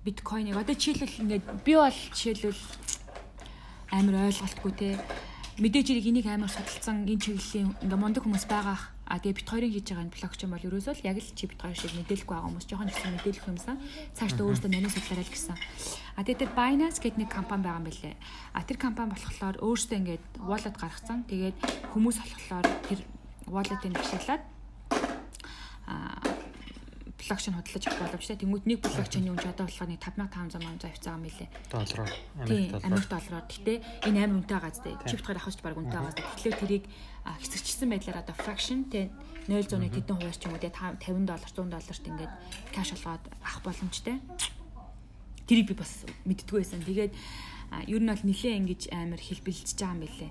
биткойныг 0.04 0.60
одоо 0.60 0.76
жишээлбэл 0.76 1.24
ингээд 1.24 1.44
би 1.64 1.72
бол 1.72 2.00
жишээлбэл 2.12 2.60
амар 3.96 4.28
ойлголтгүй 4.28 4.72
те 4.76 4.88
мэдээж 5.56 5.86
хэрэг 5.88 6.06
энийг 6.12 6.28
амар 6.28 6.52
судалсан 6.52 7.08
энэ 7.08 7.24
чиглэлийн 7.32 7.72
ингээ 7.80 7.96
мундаг 7.96 8.28
хүмүүс 8.28 8.44
байгаа. 8.44 8.91
А 9.12 9.20
тэгээ 9.20 9.44
бит 9.44 9.48
хоёрын 9.52 9.72
хийж 9.76 9.86
байгаа 9.92 10.04
энэ 10.08 10.16
блокчейн 10.16 10.52
бол 10.56 10.66
ерөөсөө 10.72 10.94
л 10.96 11.04
яг 11.04 11.16
л 11.20 11.36
чи 11.36 11.44
бит 11.44 11.60
хоёр 11.60 11.76
шиг 11.76 11.92
мэдээлэхгүй 11.92 12.32
байгаа 12.32 12.48
хүмүүс 12.48 12.64
жоохон 12.64 12.88
ихсэн 12.88 13.12
мэдээлэх 13.12 13.50
юмсан. 13.52 13.76
Цааш 14.16 14.32
та 14.32 14.40
өөрөөсөө 14.40 14.70
нарийн 14.72 14.88
судлаарай 14.88 15.26
л 15.28 15.34
гэсэн. 15.36 15.56
А 16.16 16.24
тэгээ 16.24 16.40
тэр 16.40 16.52
Binance 16.56 16.98
гэдэг 17.04 17.20
нэг 17.20 17.28
компани 17.28 17.60
байгаа 17.60 17.80
юм 17.84 17.88
билэ. 17.92 18.16
А 18.56 18.64
тэр 18.64 18.78
компани 18.80 19.12
болохоор 19.12 19.56
өөрөөсөө 19.60 19.96
ингээд 20.00 20.24
wallet 20.48 20.76
гаргацсан. 20.80 21.28
Тэгээд 21.28 21.56
хүмүүс 21.92 22.16
болохоор 22.24 22.66
тэр 22.88 23.00
wallet-ыг 23.52 24.00
ашиглаад 24.00 24.42
а 25.92 26.31
блокчейн 27.22 27.54
худалдаж 27.54 27.84
авах 27.86 28.02
боломжтой. 28.02 28.36
Тэнгүүд 28.36 28.66
нэг 28.66 28.78
юм 28.82 29.38
ч 29.38 29.46
одоо 29.46 29.66
болохоор 29.70 29.90
нэг 29.94 30.02
5500 30.02 30.58
мянга 30.58 30.88
авцаа 30.90 31.14
юм 31.14 31.22
билээ. 31.22 31.48
Доллараар. 31.70 32.12
Америк 32.82 33.08
доллараар. 33.08 33.46
Гэтэ 33.46 33.72
энэ 34.10 34.18
амар 34.26 34.36
үнэтэй 34.42 34.56
байгаа 34.58 34.74
зү. 34.74 34.90
Чип 35.06 35.20
дахаар 35.22 35.38
авахч 35.38 35.58
баг 35.62 35.78
үнэтэй 35.78 36.00
байгаа. 36.02 36.18
Тэгэхээр 36.18 36.58
тэрийг 36.58 36.84
хэсэгчсэн 37.22 37.88
байдлаар 37.94 38.18
одоо 38.26 38.34
fraction 38.34 38.90
те 38.90 39.14
0.1 39.46 39.94
тэдэн 39.94 40.16
хувиас 40.18 40.38
ч 40.38 40.50
юм 40.50 40.54
уу 40.58 40.62
те 40.62 40.74
50 40.74 41.30
доллар 41.30 41.46
100 41.46 41.70
долларт 41.70 42.04
ингээд 42.10 42.32
кэш 42.74 42.88
олгоод 42.98 43.24
авах 43.38 43.62
боломжтой. 43.62 44.18
Тэрийг 45.46 45.70
би 45.70 45.74
бас 45.78 46.02
мэддггүй 46.26 46.58
байсан. 46.66 46.82
Тэгээд 46.82 47.14
ер 47.86 48.00
нь 48.02 48.10
бол 48.10 48.24
нэлээ 48.26 48.58
ингэж 48.58 48.82
амар 48.90 49.22
хэлбэлцэж 49.22 49.78
байгаа 49.78 49.94
юм 49.94 50.02
билээ 50.02 50.30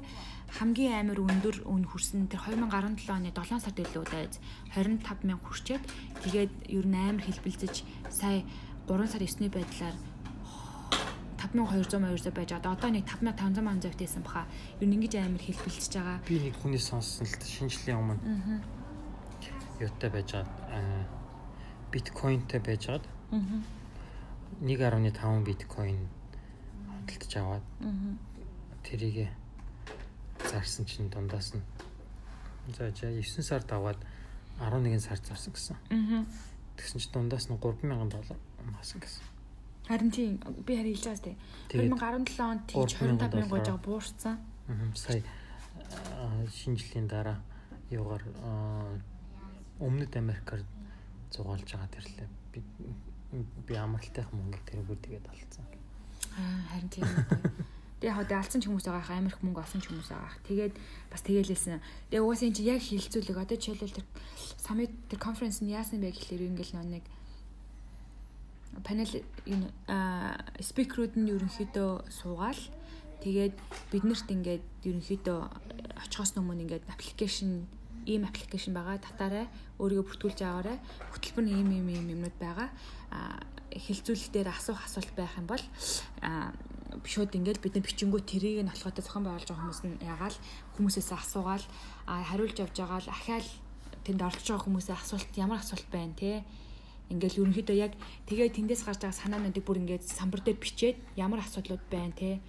хамгийн 0.60 1.08
амар 1.08 1.20
өндөр 1.24 1.63
үн 1.63 1.88
хүрсэн 1.88 2.27
тэр 2.27 2.43
2017 2.43 3.08
оны 3.08 3.31
7 3.31 3.63
сард 3.63 3.79
илүү 3.79 4.05
дайз 4.12 4.39
25 4.75 5.24
мянга 5.24 5.46
хүрчээд 5.48 5.84
тэгээд 6.27 6.53
ер 6.67 6.86
нь 6.88 7.00
амар 7.00 7.24
хэлбэлзэж 7.24 7.75
сая 8.12 8.43
3 8.88 9.08
сар 9.08 9.24
9-ний 9.24 9.51
байдлаар 9.51 9.96
5200 11.41 12.00
200 12.00 12.31
байж 12.31 12.50
байгаа. 12.53 12.74
Одоо 12.77 12.89
нэг 12.91 13.05
5500 13.08 13.62
мянга 13.65 13.81
завт 13.81 14.00
байсан 14.00 14.24
баха. 14.24 14.46
Ер 14.79 14.88
нь 14.88 14.93
ингэж 14.96 15.15
амар 15.17 15.41
хэлбэлцэж 15.41 15.93
байгаа. 15.98 16.20
Би 16.27 16.38
нэг 16.39 16.55
хүний 16.62 16.79
сонссон 16.79 17.25
л 17.25 17.34
шинжлэлийн 17.41 17.98
өмнө. 17.98 18.22
Аа. 18.22 18.62
Юутай 19.81 20.10
байж 20.13 20.29
байгаа. 20.31 21.05
биткойнтэй 21.91 22.60
байж 22.62 22.84
байгаа. 22.88 23.10
Аа. 23.31 23.63
1.5 24.62 25.43
биткойн 25.43 26.00
хөдөлж 27.10 27.34
аваад. 27.41 27.65
Аа. 27.81 28.15
Тэрийг 28.86 29.29
зарсан 30.51 30.86
чинь 30.86 31.10
дундаас 31.10 31.55
нь 31.55 31.63
за 32.75 32.91
9 32.91 33.24
сард 33.24 33.72
аваад 33.72 34.00
11 34.60 35.00
сард 35.00 35.24
зарсан 35.25 35.53
гэсэн. 35.53 35.75
Аа. 35.89 36.25
Тэгсэн 36.77 37.00
чинь 37.00 37.13
дундаас 37.13 37.48
нь 37.50 37.58
3000 37.58 38.12
доллар 38.12 38.38
маасан 38.67 39.00
гэсэн. 39.00 39.24
Харин 39.88 40.12
чи 40.12 40.38
би 40.67 40.75
харин 40.75 40.93
хэлж 40.93 41.05
байгаа 41.08 41.17
сте. 41.17 41.36
2017 41.72 42.39
онд 42.39 42.63
тийч 42.67 42.91
25000 43.00 43.50
гож 43.50 43.65
байгаа 43.65 43.81
буурсан. 43.81 44.36
Аа. 44.67 44.96
Сая 44.96 45.24
шинжлэлийн 46.51 47.08
дараа 47.08 47.39
юугаар 47.89 48.24
өмнөд 49.79 50.13
Америкаар 50.15 50.62
зугаалж 51.31 51.67
байгаа 51.72 51.89
тэрлээ. 51.96 52.29
Би 52.53 52.60
би 53.67 53.74
амралтынх 53.75 54.29
мөнгө 54.36 54.60
тэргүүр 54.67 55.00
тэгээд 55.00 55.25
олцсон. 55.31 55.65
Аа 56.38 56.60
харин 56.72 56.89
тийм 56.91 57.08
гоё. 57.08 57.70
Тэгээ 58.01 58.17
одоо 58.17 58.38
алдсан 58.41 58.62
ч 58.62 58.65
хүмүүс 58.65 58.89
байгаа 58.89 59.22
Америк 59.22 59.46
мөнгө 59.46 59.62
олсон 59.62 59.77
ч 59.77 59.93
хүмүүс 59.93 60.10
байгаа. 60.10 60.34
Тэгээд 60.50 60.74
бас 61.13 61.22
тэгэлээсэн. 61.22 61.77
Тэгээ 62.10 62.25
угаасаа 62.25 62.48
энэ 62.50 62.58
чи 62.58 62.63
яг 62.65 62.81
хилцүүлэг. 62.81 63.38
Одоо 63.38 63.58
жишээлбэл 63.62 63.98
тэр 64.01 64.05
summit 64.58 64.91
тэр 65.05 65.20
конференс 65.22 65.62
нь 65.62 65.70
яасан 65.70 66.01
бэ 66.01 66.10
гэхлээр 66.10 66.50
ингээл 66.50 66.81
нэг 66.81 67.05
панел 68.81 69.13
энэ 69.46 69.70
спикерүүд 70.65 71.13
нь 71.13 71.29
ерөнхийдөө 71.29 72.10
суугаал. 72.10 72.62
Тэгээд 73.22 73.53
биднэрт 73.93 74.27
ингээд 74.34 74.65
ерөнхийдөө 74.81 75.39
очихоос 76.10 76.34
өмнө 76.41 76.65
ингээд 76.65 76.89
аппликейшн 76.89 77.70
ийм 78.10 78.25
аппликейшн 78.25 78.74
байгаа 78.74 78.98
татаарай. 78.98 79.46
Өөрийгөө 79.77 80.10
бүртгүүлж 80.10 80.39
аваарай. 80.41 80.77
Хөтөлбөр 81.13 81.46
нь 81.46 81.53
ийм 81.53 81.70
ийм 81.70 81.88
ийм 81.93 82.08
юмнууд 82.17 82.38
байгаа. 82.41 82.74
Хилцүүлэлтээр 83.77 84.50
асуух 84.50 84.81
асуулт 84.89 85.13
байх 85.13 85.38
юм 85.38 85.46
бол 85.46 85.62
шууд 87.05 87.31
ингээд 87.36 87.63
бид 87.63 87.74
нар 87.75 87.86
бичингүү 87.88 88.21
тэрийг 88.27 88.63
нь 88.63 88.71
болохоо 88.71 88.91
зохион 88.91 89.24
байгуулж 89.25 89.48
байгаа 89.48 89.63
хүмүүс 89.63 89.81
нь 89.88 89.95
ягаал 90.03 90.38
хүмүүсээс 90.75 91.10
асуугаал 91.15 91.65
хариулж 92.07 92.57
явж 92.60 92.75
байгаа 92.75 93.00
л 93.01 93.13
ахаал 93.15 93.48
тэнд 94.03 94.21
оролцож 94.21 94.48
байгаа 94.51 94.65
хүмүүсээ 94.67 94.98
асуулт 95.00 95.31
ямар 95.39 95.60
асуулт 95.63 95.88
байна 95.91 96.15
те? 96.19 96.43
Ингээл 97.12 97.43
ерөнхийдөө 97.43 97.77
яг 97.79 97.93
тэгээ 98.27 98.55
тэндээс 98.55 98.83
гарч 98.88 99.03
байгаа 99.03 99.19
санаануудыг 99.19 99.63
бүр 99.63 99.81
ингээд 99.83 100.03
самбар 100.07 100.41
дээр 100.43 100.60
бичээд 100.60 100.98
ямар 101.15 101.43
асуудлууд 101.43 101.83
байна 101.91 102.15
те? 102.15 102.39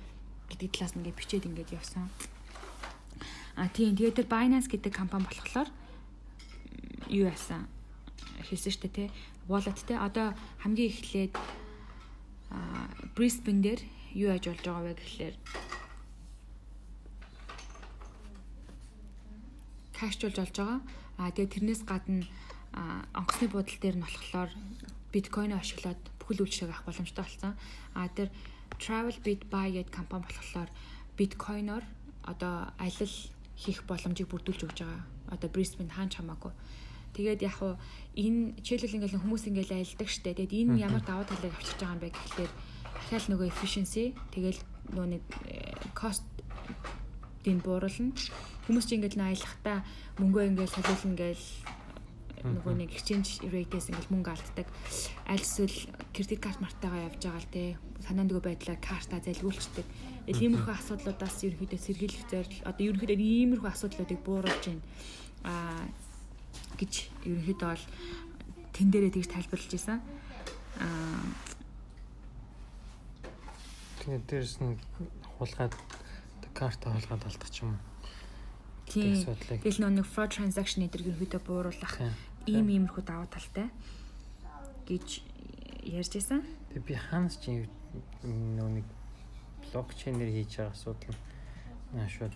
гэдэг 0.53 0.71
талаас 0.77 0.93
нь 0.93 1.01
ингээд 1.01 1.19
бичээд 1.19 1.49
ингээд 1.49 1.71
явсан. 1.73 2.07
А 3.57 3.69
тийм. 3.69 3.97
Тэгээд 3.97 4.25
тэр 4.25 4.29
Binance 4.29 4.69
гэдэг 4.69 4.93
компани 4.93 5.25
болохоор 5.25 5.69
юу 7.09 7.29
яасан? 7.29 7.69
Хэлсэн 8.45 8.85
дээ 8.85 8.93
те. 8.93 9.05
Wallet 9.49 9.81
те. 9.89 9.97
Одоо 9.97 10.37
хамгийн 10.61 10.93
эхлээд 10.93 11.33
Brisbane 13.17 13.65
дээр 13.65 13.81
юу 14.15 14.29
яаж 14.33 14.45
болж 14.49 14.63
байгаа 14.65 14.85
вэ 14.87 14.95
гэхлээр 14.97 15.37
кэшжүүлж 19.97 20.37
болж 20.39 20.57
байгаа. 20.59 20.81
Аа 21.19 21.31
тэгээ 21.31 21.55
тэрнээс 21.55 21.83
гадна 21.87 22.27
онгоцны 23.15 23.47
буудал 23.53 23.79
дээр 23.79 23.97
нь 24.01 24.05
болохоор 24.05 24.51
биткойн 25.13 25.53
ашиглаад 25.55 26.01
бүхэл 26.19 26.43
үйлчлэгийг 26.43 26.73
авах 26.73 26.87
боломжтой 26.89 27.25
болсон. 27.25 27.55
Аа 27.95 28.09
тэр 28.11 28.29
Travelbit 28.83 29.47
Buy 29.53 29.69
гэдэг 29.77 29.95
компани 29.95 30.27
болохоор 30.27 30.71
биткойноор 31.15 31.85
одоо 32.25 32.73
алил 32.79 33.15
хийх 33.55 33.85
боломжийг 33.87 34.29
бүрдүүлж 34.33 34.61
өгч 34.67 34.79
байгаа. 34.83 35.05
Одоо 35.31 35.49
Brisbane 35.53 35.93
хаан 35.93 36.11
чамаагүй. 36.11 36.53
Тэгээд 37.13 37.45
яг 37.45 37.55
хуу 37.61 37.77
энэ 38.17 38.57
жишээлбэл 38.65 38.97
ингээл 39.05 39.21
хүмүүс 39.21 39.45
ингээл 39.53 39.77
аялдаг 39.77 40.09
штэ. 40.09 40.33
Тэгээд 40.33 40.73
энэ 40.73 40.81
ямар 40.81 41.05
даваа 41.05 41.29
талыг 41.29 41.53
авчирч 41.53 41.79
байгаа 41.79 41.95
юм 41.95 42.03
бэ 42.03 42.09
гэхлээр 42.11 42.53
дахиад 43.03 43.27
нөгөө 43.29 43.51
efficiency 43.51 44.15
тэгэл 44.31 44.61
нөгөө 44.95 45.07
нэг 45.19 45.25
э, 45.51 45.75
cost 45.99 46.25
дин 47.43 47.59
бууруулна. 47.59 48.15
Хүмүүс 48.67 48.87
чинь 48.87 49.03
ингээд 49.03 49.19
аялахтаа 49.19 49.83
мөнгөө 50.23 50.55
ингээд 50.55 50.75
солиулна 50.79 51.19
гээл 51.19 51.47
нөгөө 52.43 52.75
нэг 52.79 52.91
exchange 52.95 53.43
rate-ээс 53.47 53.91
ингээд 53.91 54.11
мөнгө 54.11 54.31
алддаг. 54.35 54.67
Аль 55.27 55.43
эсвэл 55.43 55.91
кредит 56.15 56.43
карт 56.43 56.59
мартагаа 56.63 57.07
явж 57.07 57.23
байгаа 57.23 57.43
л 57.43 57.51
те. 57.55 57.79
Санаа 58.03 58.27
нөгөө 58.27 58.43
байдлаар 58.47 58.81
карта 58.83 59.23
залгиулцдаг. 59.23 59.87
Иймэрхүү 60.27 60.75
асуудлуудаас 60.75 61.39
ерөнхийдөө 61.47 61.81
сэргийлэх 61.83 62.27
зорилго 62.31 62.67
одоо 62.67 62.83
ерөнхийдөө 62.83 63.19
иймэрхүү 63.19 63.71
асуудлуудыг 63.71 64.21
бууруулж 64.27 64.63
байна. 64.67 64.83
Аа 65.47 65.87
гэж 66.79 66.93
ерөнхийдөө 67.27 67.69
бол 67.75 67.85
тэн 68.75 68.89
дээрээ 68.91 69.15
тэгж 69.19 69.29
тайлбарлаж 69.31 69.71
байсан. 69.71 69.99
Аа 70.83 71.27
Тэгээд 74.03 74.27
дээрэс 74.27 74.59
нь 74.59 74.75
хулгаад 75.39 75.79
карта 76.59 76.91
хулгаад 76.91 77.23
алдах 77.23 77.55
юм. 77.63 77.79
Тийм. 78.91 79.23
Тэгэл 79.63 79.79
нэг 79.79 80.07
fraud 80.11 80.35
transaction 80.35 80.83
эдэр 80.83 81.15
ерөөдөө 81.15 81.41
бууруулах 81.47 81.95
ийм 82.51 82.67
иймэрхүү 82.67 83.03
даваа 83.07 83.31
талтай 83.31 83.71
гэж 84.91 85.23
ярьж 85.87 86.13
байсан. 86.19 86.43
Тэг 86.75 86.83
би 86.83 86.99
хаанаас 86.99 87.39
чи 87.39 87.71
нөө 88.27 88.83
нэг 88.83 88.87
блокчейнээр 89.71 90.35
хийж 90.35 90.53
байгаа 90.59 90.75
асуудал 90.75 91.19
нь 91.95 92.11
шууд 92.11 92.35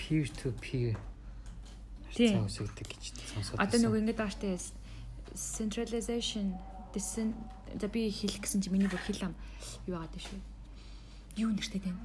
peer 0.00 0.26
to 0.32 0.48
peer 0.64 0.96
тийм 2.16 2.48
үсгдэг 2.48 2.88
гэж 2.88 3.04
сонсоод. 3.36 3.60
Одоо 3.60 3.78
нөгөө 3.84 4.00
ингэж 4.00 4.16
байгаа 4.16 4.32
штэ 4.32 4.56
centralization 5.36 6.56
дэсэн 6.96 7.36
за 7.76 7.86
би 7.92 8.08
хэлэх 8.08 8.40
гэсэн 8.48 8.64
чи 8.64 8.72
миний 8.72 8.88
бүр 8.88 9.00
хэл 9.04 9.28
ам 9.28 9.36
юу 9.84 10.00
байгаа 10.00 10.12
дээ 10.16 10.24
шүү 10.24 10.51
юу 11.36 11.50
нэртэй 11.52 11.80
тань? 11.80 11.98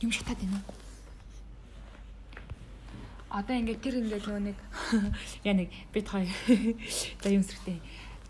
Юм 0.00 0.12
шатаад 0.12 0.38
байна 0.40 0.60
уу? 0.64 0.74
Одоо 3.30 3.54
ингээд 3.56 3.80
тэр 3.84 3.94
ингээд 4.00 4.26
нөгөө 4.26 4.42
нэг 4.42 4.58
яа 5.48 5.54
нэг 5.54 5.68
бит 5.92 6.08
хоёр 6.08 6.26
за 7.22 7.28
юм 7.30 7.44
сэртэй. 7.46 7.78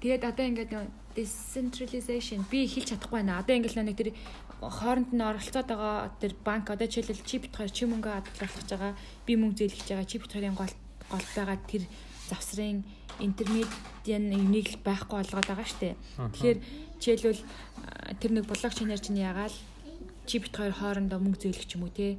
Тэгээд 0.03 0.29
одоо 0.29 0.45
ингээд 0.45 0.71
нөгөө 0.75 0.89
decentralization 1.17 2.45
би 2.51 2.69
хэлж 2.69 2.93
чадахгүй 2.93 3.25
байна. 3.25 3.41
Одоо 3.41 3.57
ингээд 3.57 3.81
нэг 3.81 3.97
тэр 3.97 4.13
хооронд 4.61 5.17
нь 5.17 5.25
оролцоод 5.25 5.69
байгаа 5.73 6.13
тэр 6.21 6.37
банк 6.45 6.69
одоо 6.69 6.85
жишээлбэл 6.85 7.25
чи 7.25 7.39
бит 7.41 7.57
хоёр 7.57 7.73
чи 7.73 7.89
мөнгө 7.89 8.13
хадгалж 8.13 8.69
байгаа, 8.69 8.93
би 9.25 9.33
мөнгө 9.41 9.57
зээлгэж 9.65 9.89
байгаа, 9.89 10.11
чи 10.11 10.19
бит 10.21 10.33
хоёрын 10.33 10.59
гол 10.59 10.75
гол 11.09 11.27
байгаа 11.33 11.57
тэр 11.65 11.83
завсрын 12.29 12.85
интермедиан 13.25 14.25
юуник 14.37 14.85
байхгүй 14.85 15.25
болгоод 15.25 15.49
байгаа 15.49 15.65
штэ. 15.65 15.97
Тэгэхээр 16.19 16.59
жишээлбэл 17.01 17.43
тэр 18.21 18.31
нэг 18.37 18.45
блокчейнер 18.45 19.01
чинь 19.01 19.25
ягаал 19.25 19.55
чи 20.31 20.39
бит 20.39 20.55
хоёр 20.55 20.75
хоорондоо 20.79 21.19
мөнгө 21.19 21.43
зөөлөх 21.43 21.67
ч 21.67 21.75
юм 21.75 21.83
уу 21.83 21.93
те 21.99 22.15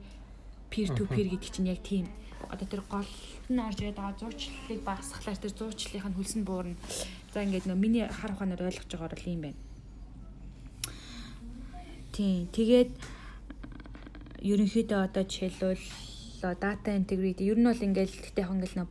peer 0.68 0.92
to 0.92 1.08
peer 1.08 1.28
гэдэг 1.32 1.52
чинь 1.56 1.72
яг 1.72 1.80
тийм 1.80 2.12
одоо 2.52 2.68
тэр 2.68 2.84
гол 2.92 3.08
нь 3.48 3.60
орж 3.60 3.78
ирээд 3.80 3.96
байгаа 3.96 4.20
зуучлалыг 4.20 4.82
багасгахлаар 4.84 5.40
тэр 5.40 5.54
зуучлалын 5.56 6.16
хөлс 6.16 6.36
нь 6.36 6.48
буурна. 6.48 6.76
За 7.34 7.44
ингээд 7.44 7.68
нөө 7.68 7.80
миний 7.80 8.06
хар 8.08 8.32
ухаанаар 8.36 8.68
ойлгож 8.68 8.92
байгаагаар 8.92 9.22
л 9.24 9.32
юм 9.32 9.42
байна. 9.46 9.60
Тийм. 12.12 12.52
Тэгээд 12.52 12.92
ерөнхийдөө 14.52 15.00
одоо 15.08 15.24
жишээлбэл 15.24 15.86
data 16.42 16.90
integrity 17.00 17.48
ер 17.48 17.58
нь 17.60 17.68
бол 17.68 17.86
ингээд 17.88 18.12
гэхдээ 18.12 18.44
яг 18.44 18.52
ингээд 18.52 18.76
нөө 18.76 18.90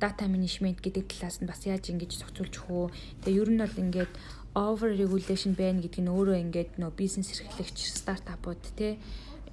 дата 0.00 0.24
менежмент 0.30 0.80
гэдэг 0.80 1.04
талаас 1.10 1.42
нь 1.42 1.50
бас 1.50 1.60
яаж 1.66 1.90
ингэж 1.90 2.22
зохицуулж 2.22 2.54
хөө. 2.62 2.86
Тэгээ 3.26 3.40
ер 3.42 3.50
нь 3.50 3.62
бол 3.62 3.76
ингээд 3.84 4.12
over 4.56 4.88
regulation 4.88 5.52
байна 5.52 5.84
гэдэг 5.84 6.00
нь 6.00 6.08
өөрөө 6.08 6.36
ингээд 6.48 6.70
нөө 6.80 6.92
бизнес 6.96 7.28
эрхлэгч 7.36 7.76
стартапууд 8.00 8.64
те 8.72 8.96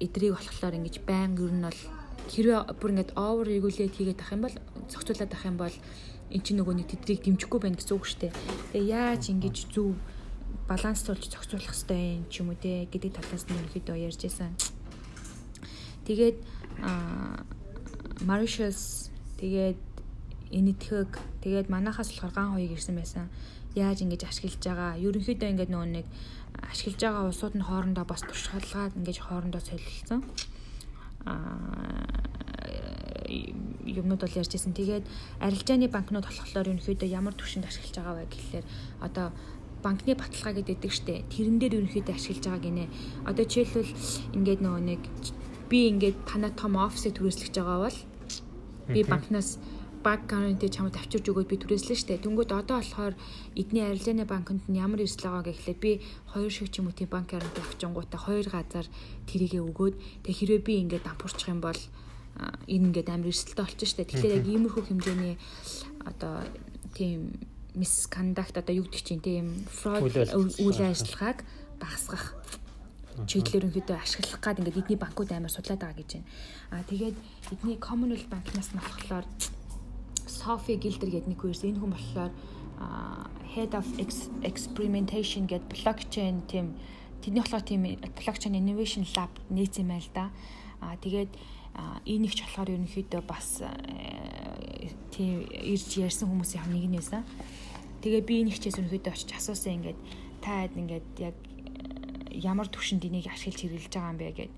эдрийг 0.00 0.32
болохоор 0.32 0.80
ингэж 0.80 1.04
байн 1.04 1.36
ер 1.36 1.52
нь 1.52 1.60
бол 1.68 1.80
хэрвээ 2.32 2.72
бүр 2.80 2.90
ингээд 2.96 3.12
over 3.20 3.44
regulate 3.44 3.92
хийгээд 3.92 4.24
ах 4.24 4.32
юм 4.32 4.42
бол 4.48 4.56
зохицуулаад 4.88 5.32
ах 5.36 5.44
юм 5.44 5.56
бол 5.60 5.76
эн 6.32 6.40
чинь 6.40 6.56
нөгөө 6.56 6.74
нэг 6.80 6.88
тэдрийг 6.88 7.20
дэмжихгүй 7.20 7.60
байна 7.60 7.76
гэсэн 7.76 7.94
үг 8.00 8.06
шүү 8.08 8.20
дээ. 8.24 8.32
Тэгээ 8.72 8.92
яаж 8.96 9.22
ингэж 9.28 9.56
зөв 9.68 9.92
баланслуулж 10.64 11.24
зохицуулах 11.28 11.68
хэрэгтэй 11.68 12.02
юм 12.16 12.24
ч 12.32 12.34
юм 12.40 12.48
уу 12.48 12.56
те 12.56 12.88
гэдэг 12.88 13.12
талаас 13.12 13.44
нь 13.44 13.60
ерөөдөө 13.60 13.96
ярьж 14.08 14.20
байсан. 14.24 14.56
Тэгээд 16.08 16.36
Mauritius 18.24 19.12
тэгээд 19.36 19.80
энэтхэг 20.48 21.12
тэгээд 21.44 21.68
манахаас 21.68 22.08
болохоор 22.08 22.32
ган 22.32 22.48
хоёыг 22.56 22.72
ирсэн 22.72 22.96
байсан. 22.96 23.28
Яаж 23.74 23.98
ингэж 24.02 24.22
ашиглаж 24.30 24.62
байгаа. 24.62 24.90
Ерөнхийдөө 25.02 25.48
ингээд 25.50 25.70
нөгөө 25.74 25.88
нэг 25.98 26.06
ашиглаж 26.62 27.00
байгаа 27.02 27.28
улсууд 27.28 27.54
нь 27.58 27.66
хоорондоо 27.66 28.04
бас 28.06 28.22
туршлагаад 28.22 28.94
ингэж 28.98 29.18
хоорондоо 29.18 29.62
солилцсон. 29.62 30.20
Аа 31.26 32.44
юмнууд 33.84 34.20
бол 34.20 34.38
ярьжсэн. 34.38 34.72
Тэгээд 34.72 35.04
арилжааны 35.40 35.88
банкнууд 35.88 36.26
болохоор 36.26 36.68
ерөнхийдөө 36.70 37.08
ямар 37.08 37.34
түвшинд 37.36 37.66
ашиглаж 37.68 37.94
байгаа 37.96 38.14
вэ 38.20 38.26
гэхлээр 38.30 38.66
одоо 39.00 39.26
банкны 39.84 40.12
баталгаа 40.16 40.54
гэдэг 40.56 40.92
штэ. 40.92 41.24
Тэрэн 41.28 41.56
дээр 41.60 41.78
ерөнхийдөө 41.84 42.14
ашиглаж 42.16 42.44
байгаа 42.44 42.62
гинэ. 42.64 42.86
Одоо 43.28 43.44
жишээлбэл 43.44 43.92
ингээд 44.36 44.60
нөгөө 44.64 44.82
нэг 44.88 45.02
би 45.68 45.78
ингээд 45.92 46.16
танай 46.28 46.52
том 46.56 46.76
офисыг 46.76 47.16
түрээслэж 47.16 47.54
байгаа 47.56 47.78
бол 47.88 47.98
би 48.88 49.00
банкнаас 49.04 49.60
гаранти 50.04 50.68
чамд 50.68 50.94
авчирж 51.00 51.32
өгөөд 51.32 51.48
би 51.48 51.56
түрээслэн 51.56 51.96
штэ. 51.96 52.20
Тэнгүүд 52.20 52.52
одоо 52.52 52.78
болохоор 52.84 53.14
эдний 53.56 53.80
арилжааны 53.80 54.28
банкнд 54.28 54.68
нь 54.68 54.76
ямар 54.76 55.00
эрсдэл 55.00 55.32
байгаа 55.32 55.48
гэхлээр 55.48 55.80
би 55.80 55.92
хоёр 56.28 56.52
шиг 56.52 56.68
ч 56.68 56.84
юм 56.84 56.92
уу 56.92 56.96
тийм 56.96 57.08
банк 57.08 57.32
гаранти 57.32 57.64
авчингуудаа 57.64 58.20
хоёр 58.20 58.46
газар 58.52 58.86
тэрийгэ 59.24 59.64
өгөөд 59.64 59.94
тэг 60.28 60.34
хэрвээ 60.36 60.60
би 60.60 60.74
ингээд 60.84 61.08
дампуурчих 61.08 61.48
юм 61.48 61.64
бол 61.64 61.80
энэ 62.68 62.86
ингээд 62.92 63.08
амар 63.08 63.32
эрсдэлтэй 63.32 63.64
болчих 63.64 63.88
штэ. 63.88 64.04
Тэгэхээр 64.04 64.36
яг 64.38 64.46
иймэрхүү 64.46 64.84
хэмжээний 64.84 65.34
одоо 66.04 66.44
тийм 66.92 67.32
мискондакт 67.74 68.60
одоо 68.60 68.74
юу 68.76 68.86
гэдэг 68.86 69.02
чинь 69.02 69.24
тийм 69.24 69.46
фрод 69.72 70.04
үйл 70.04 70.80
ажиллагааг 70.84 71.42
багасгах 71.80 72.36
чиглэлээр 73.26 73.66
өнхөдөө 73.70 73.96
ашиглах 73.98 74.42
гад 74.42 74.58
ингээд 74.58 74.80
эдний 74.82 74.98
банкуд 74.98 75.30
амар 75.30 75.50
судлаад 75.50 75.80
байгаа 75.82 75.98
гэж 76.02 76.10
байна. 76.18 76.28
Аа 76.74 76.82
тэгээд 76.90 77.16
эдний 77.54 77.78
Commonwealth 77.78 78.28
банкнаас 78.30 78.70
нь 78.74 78.78
болохоор 78.82 79.26
Sophie 80.44 80.76
Gilder 80.76 81.08
гэдэг 81.08 81.32
нэг 81.32 81.40
ирсэн. 81.40 81.72
Энэ 81.72 81.80
хүн 81.80 81.92
болохоор 81.96 82.32
Head 83.54 83.72
of 83.72 83.88
Experimentation 84.44 85.48
гэдэг 85.48 85.72
blockchain 85.72 86.44
тийм 86.44 86.76
тэдний 87.24 87.40
болохоор 87.40 87.64
тийм 87.64 87.96
blockchain 88.12 88.52
innovation 88.52 89.08
lab 89.16 89.32
нээсэн 89.48 89.88
юм 89.88 89.96
байна 89.96 90.04
л 90.04 90.12
да. 90.12 90.26
Аа 90.84 91.00
тэгээд 91.00 91.32
энэ 92.04 92.26
ихч 92.28 92.44
болохоор 92.44 92.76
ерөнхийдөө 92.76 93.22
бас 93.24 93.64
тийм 95.16 95.48
ирж 95.48 95.90
ярьсан 95.96 96.28
хүмүүсийн 96.28 96.68
нэг 96.68 96.84
нь 96.92 96.98
байсан. 97.00 97.24
Тэгээ 98.04 98.22
би 98.28 98.34
энэ 98.44 98.52
ихчээс 98.52 98.78
ерөнхийдөө 98.84 99.12
очиж 99.16 99.30
асуусан 99.32 99.80
ингээд 99.80 99.98
та 100.44 100.68
ингээд 100.68 101.08
яг 101.24 101.36
ямар 102.34 102.68
төвшөнд 102.68 103.06
энийг 103.06 103.30
ашиглаж 103.30 103.64
хэрэглэж 103.64 103.94
байгаа 103.94 104.12
юм 104.12 104.18
бэ 104.20 104.30
гэд. 104.34 104.52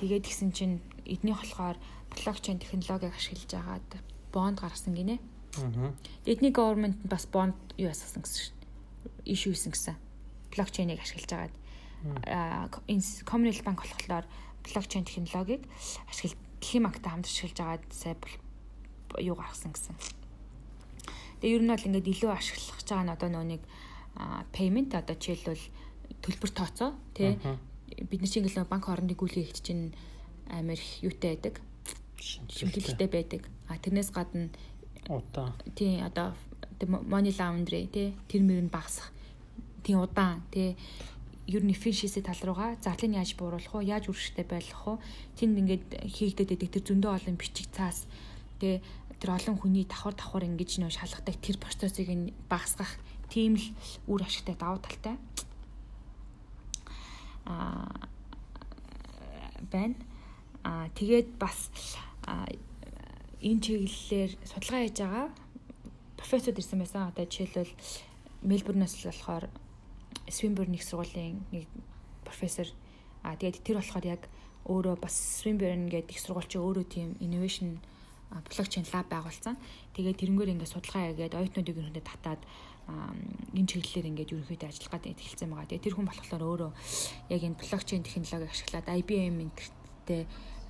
Тэгээд 0.00 0.24
гисэн 0.24 0.50
чинь 0.56 0.80
эдний 1.04 1.34
болохоор 1.34 1.76
блокчейн 2.14 2.62
технологиг 2.62 3.12
ашиглаж 3.12 3.52
агаад 3.58 3.90
бонд 4.32 4.60
гаргасан 4.60 4.94
гинэ. 4.94 5.18
Аа. 5.56 5.94
Эдний 6.26 6.52
government 6.52 6.98
бас 7.04 7.26
бонд 7.26 7.56
юу 7.76 7.90
асуусан 7.90 8.22
гэсэн 8.22 8.40
шин. 8.52 8.56
Issue 9.24 9.52
хийсэн 9.52 9.72
гэсэн. 9.72 9.96
Блокчейнийг 10.54 11.00
ашиглаж 11.00 11.32
агаад 11.32 11.54
аа 12.26 12.68
communal 13.26 13.62
банк 13.64 13.82
болохоор 13.82 14.26
блокчейн 14.64 15.04
технологиг 15.04 15.62
ашиглаж 16.10 16.36
дэлхийн 16.60 16.84
банктай 16.84 17.10
хамт 17.10 17.26
ашиглаж 17.26 17.58
агаад 17.60 17.84
сая 17.90 18.16
юу 19.18 19.34
гаргасан 19.34 19.72
гэсэн. 19.72 19.94
Тэгээ 21.40 21.56
ер 21.56 21.62
нь 21.62 21.70
бол 21.70 21.86
ингээд 21.88 22.12
илүү 22.12 22.30
ашиглах 22.34 22.78
гэж 22.78 22.88
байгаа 22.90 23.06
нь 23.06 23.14
одоо 23.14 23.28
нөгөө 23.30 23.50
нэг 23.56 23.62
payment 24.52 24.90
одоо 24.94 25.14
жишээлбэл 25.14 25.64
төлбөр 26.22 26.50
тооцоо 26.50 26.90
тий 27.14 27.38
бид 28.10 28.20
нар 28.20 28.30
чинь 28.30 28.42
ингээл 28.42 28.66
банк 28.66 28.84
хоорондын 28.86 29.18
гүйлгээ 29.18 29.46
хийх 29.46 29.62
чинь 29.62 29.94
амар 30.50 30.78
их 30.78 31.02
юутай 31.02 31.38
байдаг 31.38 31.62
шимтгэлтэй 32.18 33.08
байдаг 33.08 33.42
а 33.68 33.76
тэрнээс 33.76 34.10
гадна 34.12 34.48
удаа 35.08 35.52
тий 35.76 36.00
одоо 36.00 36.34
money 36.88 37.32
laundry 37.32 37.88
тий 37.88 38.14
тэр 38.28 38.42
мөр 38.42 38.64
нь 38.66 38.72
багасах 38.72 39.12
тий 39.84 39.94
удаан 39.96 40.42
тий 40.50 40.76
ер 41.48 41.64
нь 41.64 41.72
efficiency 41.72 42.20
тал 42.20 42.36
руугаа 42.44 42.76
зарлыг 42.76 43.16
яаж 43.16 43.32
бууруулах 43.32 43.72
вэ? 43.72 43.88
Яаж 43.88 44.12
үржихтэй 44.12 44.44
байлгах 44.44 44.84
вэ? 44.84 44.94
Тэнд 45.40 45.56
ингээд 45.64 45.84
хийгдэд 46.04 46.52
байдаг 46.52 46.70
тэр 46.76 46.84
зөндөө 46.84 47.12
олон 47.16 47.36
бичиг 47.40 47.72
цаас 47.72 48.04
тэгээ 48.60 48.84
тэр 49.16 49.30
олон 49.32 49.56
хүний 49.56 49.88
давхар 49.88 50.12
давхар 50.12 50.44
ингэж 50.44 50.76
нөө 50.76 50.92
шалгадаг 50.92 51.36
тэр 51.40 51.56
процессыг 51.56 52.12
нь 52.12 52.36
багасгах 52.52 52.92
тийм 53.32 53.56
л 53.56 53.64
үр 54.12 54.28
ашигтай 54.28 54.60
давуу 54.60 54.76
талтай 54.76 55.16
аа 57.48 57.96
байна. 59.72 59.96
Аа 60.68 60.92
тэгээд 60.92 61.40
бас 61.40 61.72
энэ 63.42 63.62
чиглэлээр 63.62 64.30
судалгаа 64.42 64.82
хийж 64.82 64.98
байгаа 64.98 65.26
профессор 66.18 66.54
ирсэн 66.58 66.78
байсан. 66.82 67.08
Одоо 67.08 67.24
жишээлбэл 67.24 67.74
Мельбурнаас 68.42 68.94
болохоор 68.98 69.46
Swinburne 70.28 70.74
их 70.74 70.84
сургуулийн 70.84 71.46
нэг 71.52 71.66
профессор 72.24 72.68
а 73.22 73.36
тэгээд 73.36 73.62
тэр 73.62 73.78
болохоор 73.78 74.06
яг 74.06 74.22
өөрөө 74.66 74.96
бас 75.00 75.14
Swinburne 75.42 75.88
гэдэг 75.88 76.12
их 76.12 76.20
сургууль 76.20 76.50
чинь 76.50 76.62
өөрөө 76.62 76.84
тийм 76.90 77.10
innovation 77.22 77.78
блокчейн 78.28 78.84
лаб 78.92 79.08
байгуулсан. 79.08 79.56
Тэгээд 79.96 80.20
тэрнгээр 80.20 80.52
ингээд 80.52 80.72
судалгаа 80.74 81.08
хийгээд 81.08 81.38
оюутнуудыг 81.38 81.76
ерөнхийдөө 81.80 82.04
татаад 82.04 82.42
энэ 83.56 83.68
чиглэлээр 83.72 84.10
ингээд 84.12 84.32
ерөнхийдөө 84.36 84.68
ажиллах 84.68 84.92
гэдэг 85.00 85.16
эхэлсэн 85.16 85.48
байгаа. 85.48 85.70
Тэгээд 85.72 85.84
тэр 85.88 85.96
хүн 85.96 86.08
болохоор 86.08 86.44
өөрөө 86.44 86.70
яг 87.32 87.42
энэ 87.48 87.56
блокчейн 87.56 88.04
технологиг 88.04 88.52
ашиглаад 88.52 88.88
IBM 89.00 89.36
энтертэй 89.48 90.22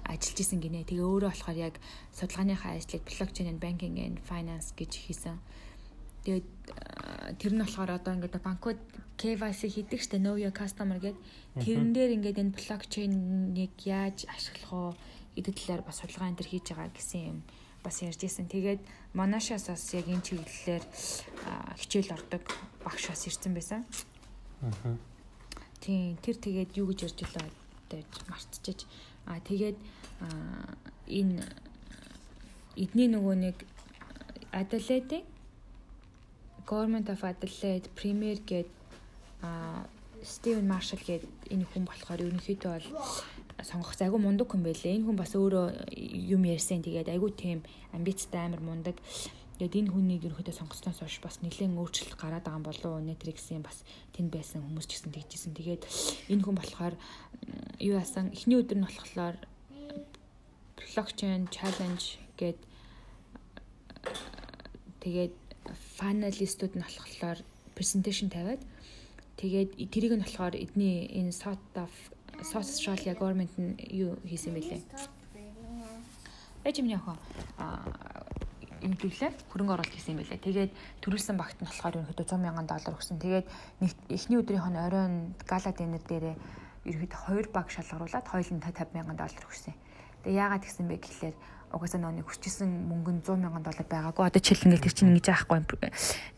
ажиллаж 0.09 0.38
исэн 0.40 0.61
гинэ. 0.64 0.88
Тэгээ 0.88 1.05
өөрөө 1.05 1.31
болохоор 1.31 1.59
яг 1.61 1.75
судалгааныхаа 2.16 2.81
ажлыг 2.81 3.05
блокчейн 3.05 3.53
and 3.53 3.61
banking 3.61 4.01
and 4.01 4.18
finance 4.25 4.73
гэж 4.73 4.92
хийсэн. 5.05 5.37
Тэгээд 6.25 6.49
тэр 7.38 7.53
нь 7.55 7.62
болохоор 7.62 7.90
одоо 7.94 8.12
ингээд 8.16 8.40
банкуд 8.40 8.81
KYC 9.21 9.68
хийдэг 9.68 10.01
штэ 10.01 10.18
know 10.18 10.40
your 10.40 10.55
customer 10.55 10.99
гэдэг. 10.99 11.21
Тэрэн 11.61 11.90
дээр 11.92 12.11
ингээд 12.16 12.40
энэ 12.40 12.57
блокчейнийг 12.57 13.75
яаж 13.85 14.25
ашиглах 14.31 14.97
вэ 14.97 15.42
гэдэг 15.42 15.55
талаар 15.55 15.83
бас 15.87 16.01
судалгаа 16.01 16.31
энэ 16.33 16.38
төр 16.40 16.49
хийж 16.51 16.66
байгаа 16.73 16.90
гэсэн 16.94 17.23
юм 17.29 17.38
бас 17.83 18.03
ярьж 18.03 18.21
исэн. 18.25 18.47
Тэгээд 18.51 18.81
Монашаас 19.14 19.71
бас 19.71 19.83
яг 19.94 20.07
энэ 20.07 20.25
чиглэлээр 20.25 20.85
хичээл 21.79 22.14
ордог 22.14 22.42
багш 22.83 23.05
бас 23.11 23.23
ирсэн 23.27 23.53
байсан. 23.55 23.83
Аа. 24.62 24.99
Тийм 25.81 26.18
тэр 26.18 26.37
тэгээд 26.38 26.77
юу 26.79 26.90
гэж 26.90 26.99
ярьж 27.07 27.18
илаа 27.23 27.47
гэж 27.90 28.11
мартчихэж. 28.29 28.81
Аа 29.31 29.40
тэгээд 29.40 29.79
энэ 31.09 31.42
эдний 32.76 33.09
нөгөө 33.09 33.35
нэг 33.38 33.57
Adelaide 34.52 35.22
Government 36.66 37.09
of 37.11 37.22
Adelaide 37.24 37.88
Premier 37.94 38.38
гээд 38.44 38.68
Стивен 40.22 40.66
Маршал 40.68 40.98
гээд 40.98 41.24
энэ 41.54 41.66
хүн 41.70 41.87
болохоор 41.87 42.20
ерөнхийдөө 42.26 42.72
бол 42.74 42.88
сонгох 43.62 43.94
айгүй 43.98 44.20
мундаг 44.22 44.50
хүн 44.50 44.62
байлээ. 44.62 44.98
Энэ 44.98 45.07
хүн 45.07 45.18
бас 45.18 45.35
өөрөө 45.35 45.94
юм 46.35 46.42
ярьсан. 46.46 46.83
Тэгээд 46.83 47.11
айгүй 47.11 47.31
тийм 47.35 47.59
амбицтай 47.94 48.46
амар 48.46 48.62
мундаг. 48.62 48.98
Тэгээд 49.59 49.78
энэ 49.78 49.92
хүнийг 49.94 50.22
ерөнхийдөө 50.26 50.54
сонгосноос 50.54 51.02
хойш 51.02 51.18
бас 51.22 51.38
нэлээд 51.42 51.74
өөрчлөлт 51.74 52.14
гараад 52.18 52.46
байгаа 52.46 52.66
болов 52.66 52.90
уу 52.98 53.02
Netflix-ийн 53.02 53.62
бас 53.62 53.83
тэнд 54.14 54.31
байсан 54.31 54.62
хүмүүс 54.62 54.87
ч 54.87 54.98
гэсэн 54.98 55.14
тэгжсэн. 55.14 55.54
Тэгээд 55.59 55.83
энэ 56.31 56.42
хүн 56.46 56.57
болохоор 56.59 56.94
юу 57.83 57.94
яасан 57.98 58.31
эхний 58.31 58.59
өдөр 58.59 58.78
нь 58.78 58.87
болохоор 58.87 59.35
blockchain 60.80 61.50
challenge 61.50 62.18
гээд 62.38 62.58
тэгээд 65.02 65.34
финалистууд 65.98 66.74
нь 66.78 66.84
болохоор 66.86 67.38
презентацийн 67.76 68.30
тавиад 68.30 68.62
тэгээд 69.40 69.70
тэрийг 69.92 70.12
нь 70.16 70.24
болохоор 70.24 70.54
эдний 70.54 71.10
энэ 71.18 71.32
South 71.34 71.62
of 71.74 71.92
South 72.42 72.70
Australia 72.70 73.14
government 73.18 73.52
нь 73.58 73.74
юу 73.90 74.14
хийсэн 74.22 74.54
бэлээ. 74.54 74.82
Эжим 76.64 76.86
яхаа 76.86 77.18
юм 78.82 78.94
төлөө 78.94 79.30
хөрөнгө 79.50 79.74
оруулалт 79.74 79.94
хийсэн 79.94 80.14
юм 80.14 80.22
байлээ. 80.22 80.46
Тэгээд 80.46 80.72
төрүүлсэн 81.02 81.36
багт 81.38 81.58
нь 81.58 81.66
болохоор 81.66 81.98
ерөнхийдөө 81.98 82.26
100 82.30 82.46
сая 82.46 82.66
доллар 82.70 82.94
өгсөн. 82.94 83.18
Тэгээд 83.18 83.46
эхний 84.14 84.38
өдрийнх 84.38 84.68
нь 84.70 84.78
оройн 84.86 85.14
гала 85.50 85.70
динер 85.74 86.02
дээрээ 86.06 86.36
ерөнхийдөө 86.86 87.20
хоёр 87.26 87.46
баг 87.50 87.66
шалгаруулад 87.74 88.26
хоёулын 88.30 88.62
50 88.62 88.94
сая 88.94 89.18
доллар 89.18 89.44
өгсөн. 89.50 89.74
Тэгээ 90.28 90.44
яагаад 90.44 90.64
гэсэн 90.68 90.84
бэ 90.92 91.00
гэхлээр 91.00 91.36
угаасаа 91.72 92.00
нэг 92.00 92.26
хүчсэн 92.26 92.68
мөнгө 92.88 93.12
нь 93.18 93.22
100 93.24 93.44
сая 93.44 93.62
доллар 93.64 93.87
байгаагүй. 93.88 94.24
Одоо 94.24 94.40
жишээл 94.40 94.66
ингээд 94.72 94.85
тэр 94.88 94.94
чинь 94.96 95.11
ингэж 95.12 95.26
аахгүй 95.28 95.57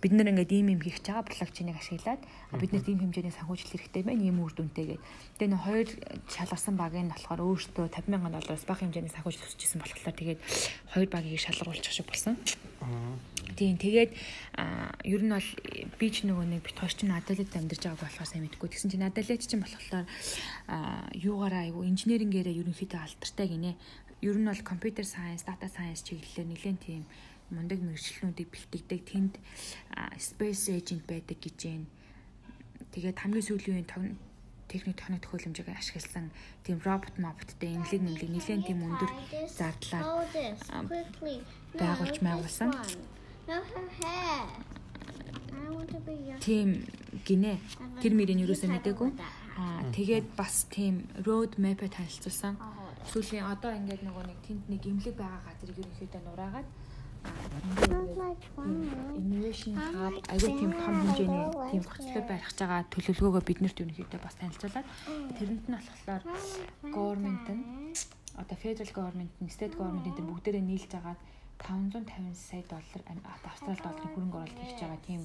бид 0.02 0.12
нэр 0.12 0.30
ингээд 0.34 0.50
ийм 0.50 0.68
юм 0.74 0.80
хийх 0.82 0.98
чагаа 1.02 1.22
блокчейнийг 1.22 1.78
ашиглаад 1.78 2.22
бид 2.58 2.70
нарт 2.74 2.88
ийм 2.90 3.00
хэмжээний 3.00 3.34
санхүүжилт 3.34 3.72
хэрэгтэй 3.78 4.02
байна 4.02 4.26
ийм 4.26 4.42
үр 4.42 4.52
дүнтэй 4.54 4.98
гэдэг. 4.98 5.04
Тэгээ 5.38 5.52
нэг 5.54 5.62
хоёр 5.62 5.88
шалгарсан 6.26 6.74
баг 6.74 6.94
нь 6.98 7.12
болохоор 7.14 7.40
өөртөө 7.46 7.86
50 7.94 8.10
сая 8.10 8.32
доллараас 8.34 8.66
бага 8.66 8.82
хэмжээний 8.82 9.12
санхүүжилт 9.14 9.46
өсчихсэн 9.46 9.78
болохоор 9.78 10.16
тэгээд 10.18 10.40
хоёр 10.94 11.08
багийг 11.10 11.40
шалгаруулчих 11.40 11.94
шиг 11.94 12.06
болсон. 12.10 12.34
Тийм 13.54 13.76
тэгээд 13.76 14.10
ер 15.04 15.20
нь 15.20 15.32
бол 15.32 15.48
би 16.00 16.06
ч 16.08 16.24
нөгөө 16.24 16.46
нэг 16.48 16.62
бит 16.64 16.78
хоёр 16.80 16.94
чинь 16.94 17.12
Адалид 17.12 17.52
амьдарч 17.52 17.82
байгааг 17.84 18.02
болохоор 18.08 18.28
сайн 18.28 18.44
мэдгүй. 18.48 18.68
Тэгсэн 18.72 18.90
чинь 18.90 19.04
Адалид 19.04 19.44
чинь 19.44 19.60
болохоор 19.60 20.06
юугаараа 21.12 21.68
айгу 21.68 21.84
инженерингээрээ 21.84 22.56
ерөнхийдөө 22.56 23.00
алдартай 23.04 23.46
гинэ. 23.52 23.76
Ер 24.20 24.36
нь 24.36 24.44
бол 24.44 24.62
компьютер 24.62 25.04
сайенс, 25.04 25.44
дата 25.48 25.68
сайенс 25.68 26.04
чиглэлээр 26.04 26.48
нэлээд 26.52 26.78
тийм 26.84 27.04
мундаг 27.50 27.80
мэрэгчлэнүүдийг 27.80 28.48
бэлтгэдэг. 28.52 29.00
Тэнд 29.08 29.34
space 30.20 30.76
agent 30.76 31.04
байдаг 31.08 31.40
гэж 31.40 31.56
байна. 31.64 31.88
Тэгээд 32.92 33.16
хамгийн 33.16 33.46
сүүлийн 33.48 33.76
үеийн 33.80 33.90
техник 34.70 34.98
техник 35.02 35.24
төхөөлөмжийг 35.26 35.68
ашигласан 35.74 36.30
тийм 36.62 36.78
робот 36.86 37.16
мобттэй 37.18 37.74
эмнэлэг 37.74 38.02
нэмлэг 38.06 38.30
нэлээд 38.30 38.66
тийм 38.70 38.86
өндөр 38.86 39.10
зардлаар 39.50 40.06
байгуулж 41.74 42.16
байгуулсан. 42.22 42.70
Тийм 46.38 46.86
гинэ. 47.26 47.58
Тэр 47.98 48.12
мөрийн 48.14 48.46
юусоо 48.46 48.70
мэдээгүй. 48.70 49.10
Аа 49.58 49.90
тэгээд 49.90 50.26
бас 50.38 50.70
тийм 50.70 51.10
road 51.26 51.58
map-ыг 51.58 51.90
танилцуулсан. 51.90 52.54
Сүүлийн 53.08 53.46
одоо 53.48 53.72
ингээд 53.72 54.02
нөгөө 54.04 54.24
нэг 54.28 54.38
тэнд 54.44 54.64
нэг 54.68 54.82
эмнэлэг 54.84 55.16
байгаа 55.16 55.40
газрыг 55.48 55.80
ерөнхийдөө 55.80 56.22
нураагаад 56.28 56.68
innovation 59.20 59.74
hub 59.76 60.14
аюул 60.32 60.54
тийм 60.60 60.72
том 60.72 60.94
хэмжээний 61.00 61.46
тийм 61.70 61.82
хөтөлбөр 61.84 62.24
барих 62.28 62.52
байгаа 62.60 62.80
төлөвлөгөөгөө 62.92 63.42
биднэрт 63.48 63.80
ерөнхийдөө 63.82 64.20
бас 64.24 64.34
танилцуулаад 64.40 64.86
тэрэнд 65.36 65.64
нь 65.68 65.76
болохоор 65.76 66.22
government 66.96 67.46
нь 67.56 67.62
одоо 68.42 68.56
federal 68.64 68.90
government 68.98 69.32
нь 69.42 69.52
state 69.56 69.76
government 69.76 70.06
энэ 70.08 70.28
бүгдээрээ 70.30 70.64
нийлж 70.64 70.92
агаад 70.96 71.20
550 71.60 72.34
сая 72.34 72.64
доллар 72.72 73.02
австрали 73.44 73.84
долларын 73.84 74.12
хөрөнгө 74.14 74.38
оруулалт 74.40 74.60
хийж 74.64 74.80
байгаа 74.80 75.00
тийм 75.04 75.22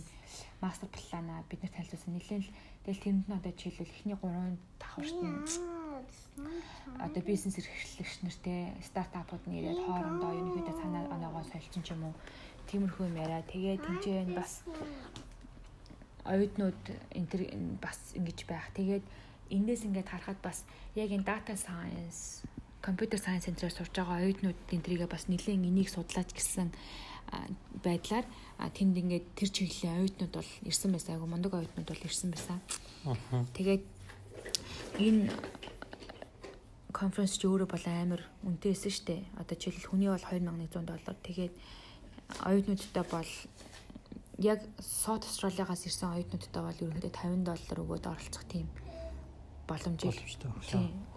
мастер 0.60 0.90
планаа 0.92 1.40
бид 1.50 1.64
нар 1.64 1.72
танилцуулсан. 1.72 2.12
Нэлээд 2.12 2.44
л 2.44 2.52
тэгэл 2.84 3.04
тэрэнд 3.04 3.26
нь 3.28 3.38
одоо 3.40 3.54
жишээлбэл 3.56 3.96
эхний 3.96 4.18
3 4.20 4.60
давхарт 4.82 5.16
нь 5.24 5.85
одоо 7.00 7.22
бизнес 7.24 7.58
эрхлэгч 7.60 8.24
нартэй 8.24 8.76
стартапууд 8.84 9.44
нэрээд 9.48 9.80
хоорондоо 9.84 10.32
ерөнхийдөө 10.36 10.76
цаанаа 10.80 11.04
оноогоо 11.16 11.44
солилцсон 11.48 11.84
ч 11.84 11.90
юм 11.96 12.04
уу 12.08 12.16
тиймэрхүү 12.70 13.06
юм 13.08 13.18
яриа. 13.20 13.42
Тэгээ 13.46 13.84
тэнцээ 13.84 14.36
бас 14.36 14.64
оюутнууд 16.26 16.82
энэ 17.14 17.30
төр 17.30 17.42
бас 17.80 18.00
ингэж 18.18 18.40
байх. 18.50 18.68
Тэгээд 18.74 19.06
эндээс 19.54 19.86
ингээд 19.86 20.10
харахад 20.10 20.40
бас 20.42 20.66
яг 20.98 21.12
энэ 21.14 21.28
data 21.28 21.54
science, 21.54 22.44
computer 22.82 23.20
science 23.22 23.46
центрээр 23.46 23.74
сурж 23.74 23.94
байгаа 23.94 24.26
оюутнууд 24.26 24.60
энтрийгээ 24.74 25.10
бас 25.10 25.30
нэлээд 25.30 25.62
энийг 25.62 25.90
судлаач 25.94 26.34
гэсэн 26.34 26.74
байдлаар 27.84 28.26
тэнд 28.74 28.96
ингээд 28.98 29.26
тэр 29.38 29.50
чиглэлийн 29.54 29.98
оюутнууд 30.02 30.34
бол 30.34 30.52
ирсэн 30.66 30.92
байсан. 30.92 31.14
Айгу 31.16 31.30
мундаг 31.30 31.54
оюутнууд 31.54 31.90
бол 31.90 32.06
ирсэн 32.06 32.30
байсан. 32.34 32.58
Тэгээд 33.54 33.84
энэ 34.98 35.30
конференс 36.96 37.36
ч 37.36 37.44
өөрөө 37.44 37.68
бол 37.68 37.86
амар 37.92 38.24
үнэтэй 38.48 38.72
байсан 38.72 38.92
шүү 38.96 39.06
дээ. 39.12 39.22
Одоо 39.36 39.56
жишээл 39.60 39.90
хүний 39.92 40.08
бол 40.08 40.24
2100 40.24 40.88
доллар. 40.88 41.16
Тэгээд 41.28 41.54
оюутнуудтай 42.48 43.06
бол 43.12 43.32
яг 44.40 44.60
South 44.80 45.28
Australia-гаас 45.28 45.84
ирсэн 45.84 46.16
оюутнуудтай 46.16 46.62
бол 46.64 46.80
ерөнхийдөө 46.80 47.12
50 47.12 47.44
доллар 47.44 47.78
өгөөд 47.84 48.06
оролцох 48.08 48.46
тийм 48.48 48.68
боломжийг 49.68 50.16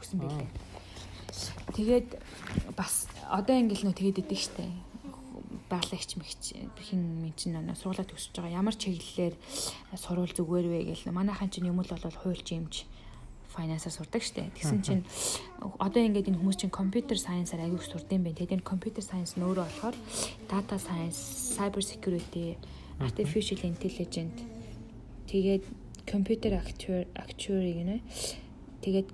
хүсэн 0.02 0.18
байлээ. 0.18 0.50
Тэгээд 1.78 2.08
бас 2.74 3.06
одоо 3.30 3.54
ингээл 3.54 3.86
нөө 3.86 3.94
тэгээд 3.94 4.22
идэг 4.26 4.40
штэ 4.42 4.66
байгалагч 5.68 6.16
мэгч 6.16 6.44
хин 6.80 7.02
мен 7.20 7.34
чинь 7.36 7.54
нөө 7.54 7.76
сургуулаа 7.76 8.08
төгсөж 8.08 8.32
байгаа 8.34 8.58
ямар 8.58 8.76
чиглэлээр 8.76 9.34
сурвал 10.00 10.32
зүгээр 10.32 10.66
вэ 10.72 10.78
гэл 10.88 11.12
манайхан 11.12 11.52
чинь 11.52 11.68
юм 11.68 11.84
л 11.84 11.92
бол 11.92 12.20
хуульч 12.24 12.48
юмч 12.56 12.88
финансаар 13.58 13.90
сурдаг 13.90 14.22
штэ. 14.22 14.54
Тэгсэн 14.54 14.80
чинь 14.86 15.02
одоо 15.82 15.98
ингээд 16.06 16.30
энэ 16.30 16.38
хүмүүс 16.38 16.62
чинь 16.62 16.70
компьютер 16.70 17.18
сайенсаар 17.18 17.66
аягүй 17.66 17.82
сурдсан 17.82 18.22
байх. 18.22 18.38
Тэгээд 18.38 18.62
энэ 18.62 18.70
компьютер 18.70 19.02
сайенс 19.02 19.34
нь 19.34 19.42
өөрөө 19.42 19.66
болохоор 19.66 19.96
data 20.46 20.78
science, 20.78 21.18
cyber 21.58 21.82
security, 21.82 22.54
artificial 23.02 23.58
intelligence 23.66 24.38
тэгээд 25.28 25.62
компьютер 26.08 26.56
actuary 26.56 27.72
гэнэ. 27.76 27.96
Тэгээд 28.80 29.08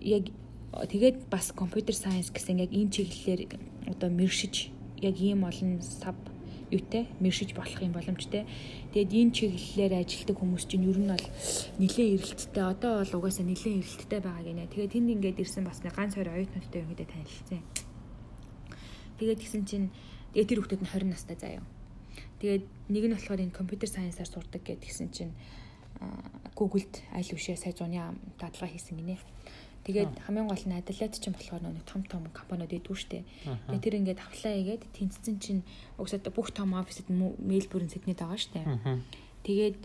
яг 0.00 0.24
тэгээд 0.72 1.28
бас 1.28 1.52
компьютер 1.52 1.92
сайенс 1.92 2.32
гэсэн 2.32 2.64
яг 2.64 2.72
энэ 2.72 2.90
чиглэлээр 2.90 3.40
одоо 3.92 4.08
мэршиж 4.08 4.72
яг 5.00 5.20
ийм 5.20 5.44
олон 5.44 5.84
сав 5.84 6.16
юутэй 6.70 7.06
мэршиж 7.20 7.54
болох 7.54 7.78
юм 7.82 7.92
боломжтой. 7.94 8.46
Тэгээд 8.92 9.10
энэ 9.14 9.34
чиглэлээр 9.36 9.92
ажилладаг 10.02 10.36
хүмүүс 10.38 10.64
чинь 10.66 10.86
ер 10.86 10.98
нь 10.98 11.10
бол 11.10 11.26
нэлээд 11.78 12.12
эрэлттэй. 12.18 12.64
Одоо 12.66 12.92
бол 13.02 13.16
угаасаа 13.22 13.46
нэлээд 13.46 13.80
эрэлттэй 13.82 14.20
байгаа 14.20 14.44
гинэ. 14.44 14.70
Тэгээд 14.72 14.92
тэнд 14.94 15.12
ингээд 15.14 15.42
ирсэн 15.42 15.64
бас 15.64 15.80
нэг 15.86 15.94
ганц 15.94 16.18
хоёр 16.18 16.34
оюутнуудтай 16.34 16.78
ерөнхийдөө 16.82 17.08
танилцсан. 17.08 17.62
Тэгээд 19.22 19.40
гисэн 19.40 19.62
чинь 19.64 19.86
тэгээд 20.34 20.48
тэр 20.50 20.58
хүүхдүүд 20.60 20.82
нь 20.82 20.90
20 20.90 21.14
настай 21.14 21.36
заяа. 21.38 21.64
Тэгээд 22.42 22.64
нэг 22.92 23.04
нь 23.08 23.14
болохоор 23.14 23.40
энэ 23.46 23.54
компьютер 23.54 23.88
сайенсаар 23.88 24.28
сурдаг 24.28 24.60
гэдгийгсэн 24.66 25.08
чинь 25.14 25.32
Google-д 26.56 27.00
аль 27.12 27.32
үшээ 27.32 27.56
сая 27.56 27.72
зуны 27.72 28.00
дадлага 28.36 28.72
хийсэн 28.72 29.00
гинэ. 29.00 29.16
Тэгээд 29.86 30.26
хамгийн 30.26 30.50
гол 30.50 30.64
нь 30.66 30.74
Adelaide 30.74 31.14
ч 31.14 31.30
юм 31.30 31.38
болохоор 31.38 31.62
нэг 31.62 31.86
том 31.86 32.02
том 32.10 32.26
компаниуд 32.34 32.74
идвүү 32.74 32.96
штэ. 32.98 33.22
Тэгээд 33.70 33.84
тэр 33.86 33.98
ингээд 34.02 34.18
авлаа 34.18 34.52
хийгээд 34.58 34.82
тэнцсэн 34.98 35.36
чинь 35.38 35.62
угсаа 35.94 36.18
бүх 36.34 36.50
том 36.50 36.74
офисд 36.74 37.06
Мельбурн 37.06 37.86
Сиднейд 37.86 38.18
байгаа 38.18 38.34
штэ. 38.34 38.66
Тэгээд 39.46 39.78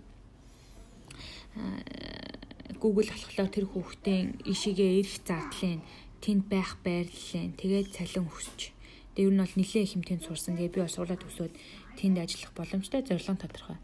Google 2.82 3.14
болохоор 3.14 3.50
тэр 3.54 3.66
хүүхдийн 3.70 4.42
ишигээ 4.42 5.06
ирэх 5.06 5.22
зардлын 5.22 5.86
тэнд 6.18 6.50
байх 6.50 6.82
байрлалын 6.82 7.54
тэгээд 7.62 7.94
цалин 7.94 8.26
өсч. 8.26 8.74
Тэгээд 9.14 9.30
ер 9.30 9.34
нь 9.38 9.44
бол 9.46 9.54
нэлээд 9.54 9.92
хэмтээнд 10.02 10.26
сурсан. 10.26 10.58
Тэгээд 10.58 10.76
би 10.76 10.82
бас 10.82 10.98
суулаад 10.98 11.22
өсөөд 11.22 11.54
тэнд 12.02 12.18
ажиллах 12.26 12.52
боломжтой 12.58 13.06
зорилго 13.06 13.38
тодорхой. 13.38 13.78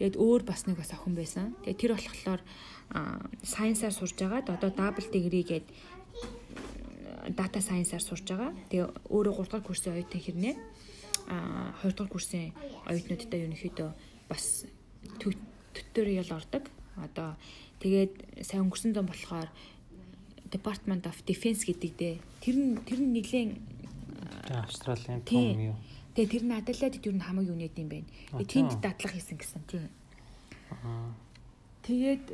Тэгээд 0.00 0.16
өөр 0.16 0.48
бас 0.48 0.64
нэг 0.64 0.80
бас 0.80 0.96
охин 0.96 1.12
байсан. 1.12 1.52
Тэгээд 1.60 1.76
тэр 1.76 1.92
болохоор 1.92 2.40
сайенсаар 3.44 3.92
сурж 3.92 4.16
байгаад 4.16 4.48
одоо 4.48 4.72
дабл 4.72 5.04
дигри 5.12 5.44
гээд 5.44 5.68
дата 7.36 7.60
сайенсаар 7.60 8.00
сурж 8.00 8.24
байгаа. 8.24 8.56
Тэгээ 8.72 8.88
өөрөө 9.12 9.44
3 9.44 9.52
дахь 9.52 9.66
курсын 9.68 9.92
оюутан 9.92 10.24
хэрнээ 10.24 10.56
а 11.28 11.76
2 11.84 11.92
дахь 11.92 12.08
курсын 12.08 12.56
оюутнуудтай 12.88 13.44
ерөнхийдөө 13.44 13.90
бас 14.32 14.64
туториал 15.20 16.32
ордог. 16.32 16.64
Одоо 16.96 17.36
тэгээд 17.84 18.40
сайн 18.40 18.64
өнгөрсөн 18.72 18.96
зам 18.96 19.04
болохоор 19.04 19.52
Department 20.48 21.04
of 21.12 21.20
Defense 21.28 21.68
гэдэг 21.68 21.92
дээ. 22.00 22.16
Тэр 22.40 22.56
нь 22.56 22.80
тэр 22.88 23.04
нь 23.04 23.12
нэлээд 23.20 23.52
Австралийн 24.48 25.20
том 25.28 25.60
юу 25.60 25.76
Тэгээ 26.14 26.30
тэр 26.30 26.44
нь 26.46 26.56
Аделаидд 26.58 27.06
юу 27.06 27.14
н 27.14 27.22
хамаг 27.22 27.46
юу 27.46 27.58
нэт 27.58 27.78
юм 27.78 27.88
бэ? 27.88 28.02
Тэнд 28.42 28.82
дадлах 28.82 29.14
хийсэн 29.14 29.38
гэсэн 29.38 29.62
тийм. 29.70 29.86
Аа. 30.82 31.14
Тэгээд 31.86 32.26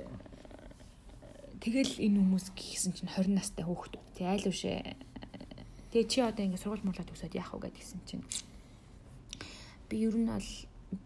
тэгэл 1.60 1.92
энэ 2.00 2.18
хүмүүс 2.20 2.46
гисэн 2.56 2.92
чинь 2.96 3.12
20 3.12 3.36
настай 3.36 3.64
хүүхдүүд. 3.68 4.04
Тэг 4.16 4.26
айл 4.26 4.48
үшээ. 4.48 4.80
Тэгээ 5.92 6.08
чи 6.08 6.18
одоо 6.24 6.44
ингэ 6.44 6.60
сургууль 6.60 6.84
муулаад 6.84 7.12
өсөд 7.12 7.36
яах 7.36 7.52
вэ 7.52 7.68
гэдгийгсэн 7.68 8.00
чинь. 8.08 8.24
Би 9.88 10.08
ер 10.08 10.16
нь 10.16 10.28
бол 10.28 10.50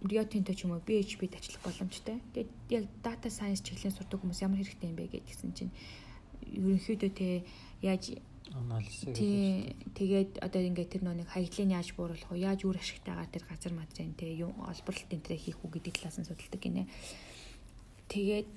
Риотинтэй 0.07 0.55
ч 0.55 0.67
юм 0.67 0.79
уу 0.79 0.85
PHP 0.85 1.27
тачлах 1.27 1.63
боломжтой. 1.67 2.23
Тэгээд 2.35 2.51
яг 2.71 2.85
data 3.03 3.29
science 3.31 3.67
чиглэлийн 3.67 3.95
сурдаг 3.95 4.21
хүмүүс 4.23 4.43
ямар 4.47 4.63
хэрэгтэй 4.63 4.89
юм 4.91 4.99
бэ 4.99 5.11
гэдгийгсэн 5.11 5.53
чинь 5.57 5.73
ерөнхийдөө 6.47 7.11
те 7.15 7.45
яаж 7.83 8.15
анализыг 8.55 9.15
тий 9.15 9.77
тэгээд 9.95 10.43
одоо 10.43 10.61
ингээд 10.63 10.91
тэр 10.99 11.03
нэг 11.07 11.31
хаягдлыг 11.31 11.71
яаж 11.71 11.95
бууруулах 11.95 12.31
вэ? 12.35 12.43
Яаж 12.43 12.67
үр 12.67 12.77
ашигтайгаар 12.79 13.31
тэр 13.31 13.45
газар 13.47 13.73
мадрын 13.75 14.15
те 14.19 14.27
юм 14.35 14.55
олборлолт 14.67 15.11
энэ 15.15 15.23
төр 15.23 15.39
хийх 15.39 15.59
үү 15.63 15.71
гэдэг 15.79 15.95
талаас 15.95 16.19
нь 16.19 16.27
судалдаг 16.27 16.61
гинэ. 16.61 16.91
Тэгээд 18.11 18.49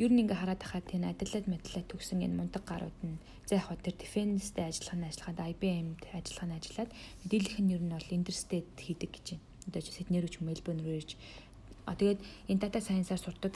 ер 0.00 0.10
нь 0.10 0.20
ингээ 0.24 0.40
хараад 0.40 0.60
байхад 0.64 0.88
тийм 0.88 1.04
адилад 1.04 1.46
мэдлээ 1.46 1.84
төгсөн 1.86 2.24
энэ 2.24 2.38
мундаг 2.40 2.64
гарууд 2.64 2.98
нь 3.04 3.20
за 3.44 3.60
яг 3.60 3.68
тэр 3.84 3.94
defense-тэй 4.00 4.64
ажиллах 4.64 4.96
нь 4.96 5.08
ажиллахад 5.12 5.38
IBM-д 5.52 6.02
ажиллах 6.16 6.46
нь 6.48 6.56
ажиллаад 6.56 6.90
дийлэх 7.28 7.58
нь 7.60 7.72
ер 7.76 7.82
нь 7.84 7.94
бол 7.94 8.16
interstate 8.16 8.74
хийдэг 8.80 9.10
гэж 9.12 9.26
байна. 9.36 9.46
Одоо 9.68 9.80
ч 9.84 9.86
Сидней 9.92 10.20
рүү 10.24 10.32
ч 10.32 10.36
Мельбурн 10.40 10.80
рүү 10.82 10.96
ирж. 10.98 11.10
А 11.84 11.94
тэгээд 11.94 12.20
энэ 12.48 12.62
data 12.64 12.80
science-аар 12.80 13.22
сурдаг 13.22 13.54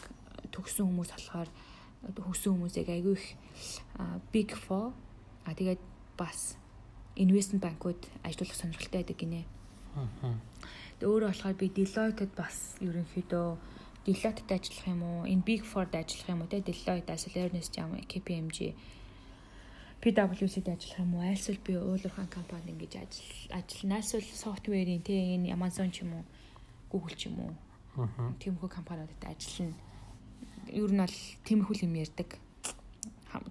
төгсөн 0.52 0.86
хүмүүс 0.86 1.10
болохоор 1.16 1.48
хөсөн 2.06 2.54
хүмүүсийг 2.54 2.88
айгүй 2.92 3.16
их 3.18 3.26
big 4.30 4.54
four 4.54 4.94
А 5.48 5.56
тэгээд 5.56 5.80
бас 6.20 6.60
investment 7.16 7.64
банкуд 7.64 7.96
ажиллах 8.20 8.52
сонирхолтой 8.52 9.00
байдаг 9.00 9.16
гинэ. 9.16 9.42
Аа. 9.96 10.36
Тэгээ 11.00 11.08
өөрөө 11.08 11.30
болохоор 11.32 11.56
би 11.56 11.66
Deloitte-д 11.72 12.32
бас 12.36 12.76
ерөнхийдөө 12.84 13.48
Deloitte-д 14.04 14.50
ажиллах 14.52 14.86
юм 14.92 15.02
уу? 15.02 15.24
Энэ 15.24 15.46
Big 15.48 15.62
Four-д 15.64 15.96
ажиллах 15.96 16.28
юм 16.28 16.40
уу? 16.44 16.52
Тэ 16.52 16.60
Deloitte, 16.60 17.16
Ernst 17.16 17.72
Young, 17.80 17.96
KPMG 18.04 18.76
PwC-д 20.04 20.68
ажиллах 20.68 20.98
юм 21.02 21.14
уу? 21.16 21.26
Альсвал 21.26 21.58
би 21.64 21.72
уулуурхан 21.74 22.28
компанид 22.28 22.70
ингэж 22.76 22.92
ажил 23.02 23.32
ажиллана. 23.50 23.96
Альсвал 23.98 24.22
софтверийн 24.22 25.02
тэ 25.02 25.16
энэ 25.16 25.50
Amazon 25.56 25.90
ч 25.90 26.06
юм 26.06 26.22
уу, 26.22 26.24
Google 26.92 27.16
ч 27.18 27.26
юм 27.26 27.40
уу. 27.40 27.52
Аа. 27.98 28.30
Тиймэрхүү 28.38 28.70
компаниудад 28.70 29.24
ажиллана. 29.26 29.74
Ер 30.70 30.92
нь 30.92 31.02
бол 31.02 31.18
тиймэрхүү 31.48 31.82
юм 31.82 31.94
ярьдаг. 31.98 32.38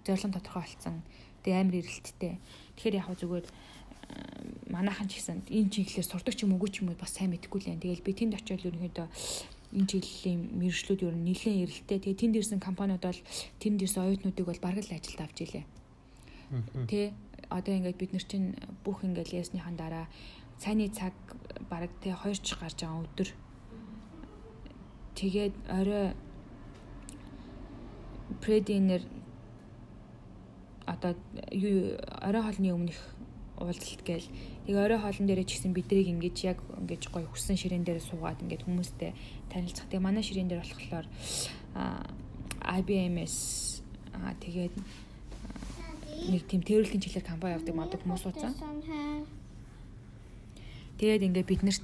Зорилго 0.08 0.40
тодорхой 0.40 0.64
болсон. 0.64 1.04
Тэгээ 1.48 1.64
амар 1.64 1.80
эрэлттэй. 1.80 2.34
Тэгэхээр 2.76 3.00
яг 3.00 3.08
зүгээр 3.16 3.48
манайхан 4.68 5.08
ч 5.08 5.24
гэсэн 5.24 5.48
энэ 5.48 5.72
чиглэлээр 5.72 6.12
сурдаг 6.12 6.36
ч 6.36 6.44
юм 6.44 6.60
уу 6.60 6.68
ч 6.68 6.84
юм 6.84 6.92
уу 6.92 7.00
бас 7.00 7.16
сайн 7.16 7.32
мэдэхгүй 7.32 7.60
л 7.64 7.72
юм. 7.72 7.80
Тэгэл 7.80 8.04
би 8.04 8.12
тэнд 8.12 8.36
очиод 8.36 8.68
ерөнхийдөө 8.68 9.08
энэ 9.80 9.88
чиглэлийн 9.88 10.42
мэрэгчлүүд 10.60 11.08
ер 11.08 11.16
нь 11.16 11.24
нэлээд 11.24 11.64
эрэлттэй. 11.64 12.00
Тэгээ 12.04 12.20
тэнд 12.20 12.36
ирсэн 12.36 12.60
компаниуд 12.60 13.00
бол 13.00 13.22
тэнд 13.64 13.80
ирсэн 13.80 14.04
оюутнуудыг 14.04 14.44
бол 14.44 14.60
бараг 14.60 14.84
л 14.84 14.92
ажилд 14.92 15.24
авч 15.24 15.38
илээ. 15.48 15.66
Тэ 16.92 17.16
одоо 17.48 17.74
ингээд 17.76 17.96
бид 17.96 18.12
нар 18.12 18.26
чинь 18.28 18.56
бүх 18.84 19.08
ингээд 19.08 19.32
ясныхан 19.32 19.76
дараа 19.80 20.12
цайны 20.60 20.92
цаг 20.92 21.16
бараг 21.72 21.92
тэ 22.04 22.12
2 22.12 22.44
ч 22.44 22.60
гарч 22.60 22.84
байгаа 22.84 23.08
өдөр. 23.08 23.30
Тэгээд 25.16 25.56
орой 25.72 26.12
прединер 28.44 29.02
одоо 30.88 31.14
юу 31.52 32.00
орой 32.24 32.42
хоолны 32.42 32.72
өмнөх 32.72 33.00
уулзалт 33.60 34.02
гээл 34.08 34.28
тэгээ 34.66 34.86
орой 34.86 35.00
хоолн 35.04 35.28
дээрээ 35.28 35.46
ч 35.46 35.60
гэсэн 35.60 35.76
бидрийг 35.76 36.08
ингэж 36.08 36.38
яг 36.48 36.60
ингэж 36.80 37.12
гоё 37.12 37.28
хүссэн 37.28 37.60
ширээн 37.60 37.84
дээр 37.84 38.00
суугаад 38.00 38.40
ингээд 38.40 38.64
хүмүүстэй 38.64 39.12
танилцах. 39.52 39.90
Тэгээ 39.92 40.06
манай 40.08 40.24
ширээн 40.24 40.48
дээр 40.48 40.64
болохоор 40.64 41.06
IBMS 42.64 43.36
тэгээд 44.42 44.74
нэг 46.32 46.42
тийм 46.48 46.62
тэрвэрлэлийн 46.64 47.04
чиглэлээр 47.04 47.30
компани 47.30 47.56
явдаг 47.58 47.76
мадаг 47.76 48.00
хүмүүс 48.02 48.24
ууцсан. 48.26 48.54
Тэгээд 50.98 51.26
ингээд 51.30 51.50
бид 51.50 51.62
нарт 51.64 51.84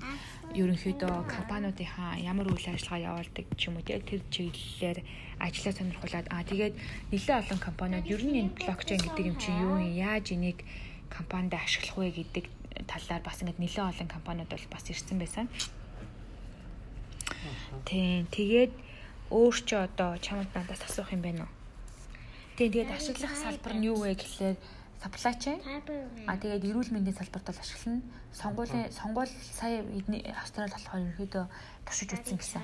ерөнхийдөө 0.58 1.14
компаниудынхаа 1.30 2.18
ямар 2.22 2.50
үйл 2.50 2.68
ажиллагаа 2.70 3.06
явуулдаг 3.10 3.46
ч 3.58 3.62
юм 3.70 3.78
уу 3.78 3.86
тэр 3.86 4.22
чиглэлээр 4.34 5.00
ажиллаа 5.42 5.74
сонирхуулаад 5.74 6.28
аа 6.30 6.44
тэгээд 6.46 6.74
нэлээд 7.14 7.42
олон 7.42 7.60
компаниуд 7.62 8.06
ер 8.10 8.22
нь 8.26 8.40
энэ 8.42 8.56
блокчейн 8.58 9.02
гэдэг 9.02 9.26
юм 9.30 9.38
чинь 9.42 9.62
юу 9.66 9.78
юм 9.82 9.94
яаж 9.98 10.26
энийг 10.34 10.60
компанид 11.10 11.54
ашиглах 11.54 11.98
вэ 11.98 12.10
гэдэг 12.22 12.46
талаар 12.90 13.22
бас 13.26 13.38
ингээд 13.42 13.62
нэлээд 13.62 13.90
олон 13.92 14.10
компаниуд 14.10 14.50
бол 14.50 14.66
бас 14.74 14.86
ирсэн 14.90 15.18
байсан. 15.22 15.46
Тийм 17.86 18.26
тэгээд 18.34 18.72
өөр 19.30 19.56
чи 19.66 19.76
одоо 19.76 20.18
чамд 20.22 20.50
надаас 20.54 20.82
асуух 20.86 21.14
юм 21.14 21.22
байна 21.26 21.46
уу? 21.46 21.54
Тийм 22.58 22.70
тэгээд 22.74 22.94
ашиглах 22.94 23.34
салбар 23.34 23.74
нь 23.74 23.88
юу 23.90 23.98
вэ 24.06 24.14
гэхлээр 24.18 24.58
supply 25.04 25.36
chain. 25.36 25.60
А 26.28 26.40
тэгээд 26.40 26.64
эрүүл 26.64 26.96
мэндийн 26.96 27.20
салбарт 27.20 27.52
бол 27.52 27.60
ашиглана. 27.60 28.02
Сонгуулийн 28.32 28.88
сонгуул 28.96 29.28
сая 29.28 29.84
Австрали 30.40 30.72
болохоор 30.72 31.04
ерөөдөө 31.12 31.46
тушиж 31.84 32.10
үтсэн 32.16 32.38
гэсэн. 32.40 32.64